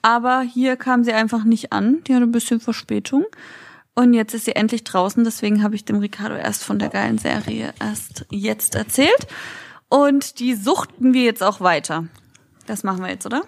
aber 0.01 0.41
hier 0.41 0.75
kam 0.75 1.03
sie 1.03 1.13
einfach 1.13 1.43
nicht 1.43 1.71
an. 1.71 2.03
Die 2.07 2.15
hat 2.15 2.23
ein 2.23 2.31
bisschen 2.31 2.59
Verspätung. 2.59 3.25
Und 3.95 4.13
jetzt 4.13 4.33
ist 4.33 4.45
sie 4.45 4.55
endlich 4.55 4.83
draußen, 4.83 5.23
deswegen 5.23 5.63
habe 5.63 5.75
ich 5.75 5.85
dem 5.85 5.99
Ricardo 5.99 6.35
erst 6.35 6.63
von 6.63 6.79
der 6.79 6.89
geilen 6.89 7.17
Serie 7.17 7.73
erst 7.79 8.25
jetzt 8.29 8.75
erzählt. 8.75 9.27
Und 9.87 10.39
die 10.39 10.53
suchten 10.53 11.13
wir 11.13 11.23
jetzt 11.23 11.41
auch 11.41 11.61
weiter. 11.61 12.05
Das 12.65 12.83
machen 12.83 13.01
wir 13.01 13.09
jetzt, 13.09 13.25
oder? 13.25 13.43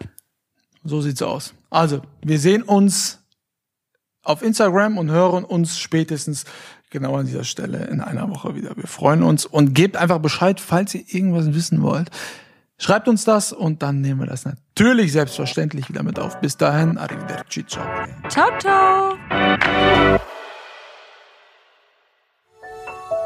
So 0.84 1.02
sieht's 1.02 1.22
aus. 1.22 1.54
Also, 1.70 2.02
wir 2.24 2.40
sehen 2.40 2.64
uns 2.64 3.20
auf 4.24 4.42
Instagram 4.42 4.98
und 4.98 5.12
hören 5.12 5.44
uns 5.44 5.80
spätestens 5.80 6.46
genau 6.90 7.16
an 7.18 7.26
dieser 7.26 7.44
Stelle 7.44 7.86
in 7.88 8.00
einer 8.00 8.30
Woche 8.30 8.56
wieder. 8.56 8.76
Wir 8.78 8.88
freuen 8.88 9.24
uns 9.24 9.46
und 9.46 9.74
gebt 9.74 9.98
einfach 9.98 10.20
Bescheid, 10.20 10.62
falls 10.62 10.96
ihr 10.96 11.04
irgendwas 11.08 11.54
wissen 11.54 11.82
wollt. 11.82 12.10
Schreibt 12.80 13.08
uns 13.08 13.26
das 13.26 13.54
und 13.54 13.82
dann 13.82 14.02
nehmen 14.02 14.20
wir 14.20 14.28
das 14.28 14.46
natürlich 14.46 15.12
selbstverständlich 15.12 15.90
wieder 15.90 16.04
mit 16.04 16.20
auf. 16.20 16.40
Bis 16.40 16.58
dahin, 16.58 16.98
arrivederci, 16.98 17.66
ciao. 17.66 17.86
Ciao, 18.30 18.50
ciao! 18.60 20.37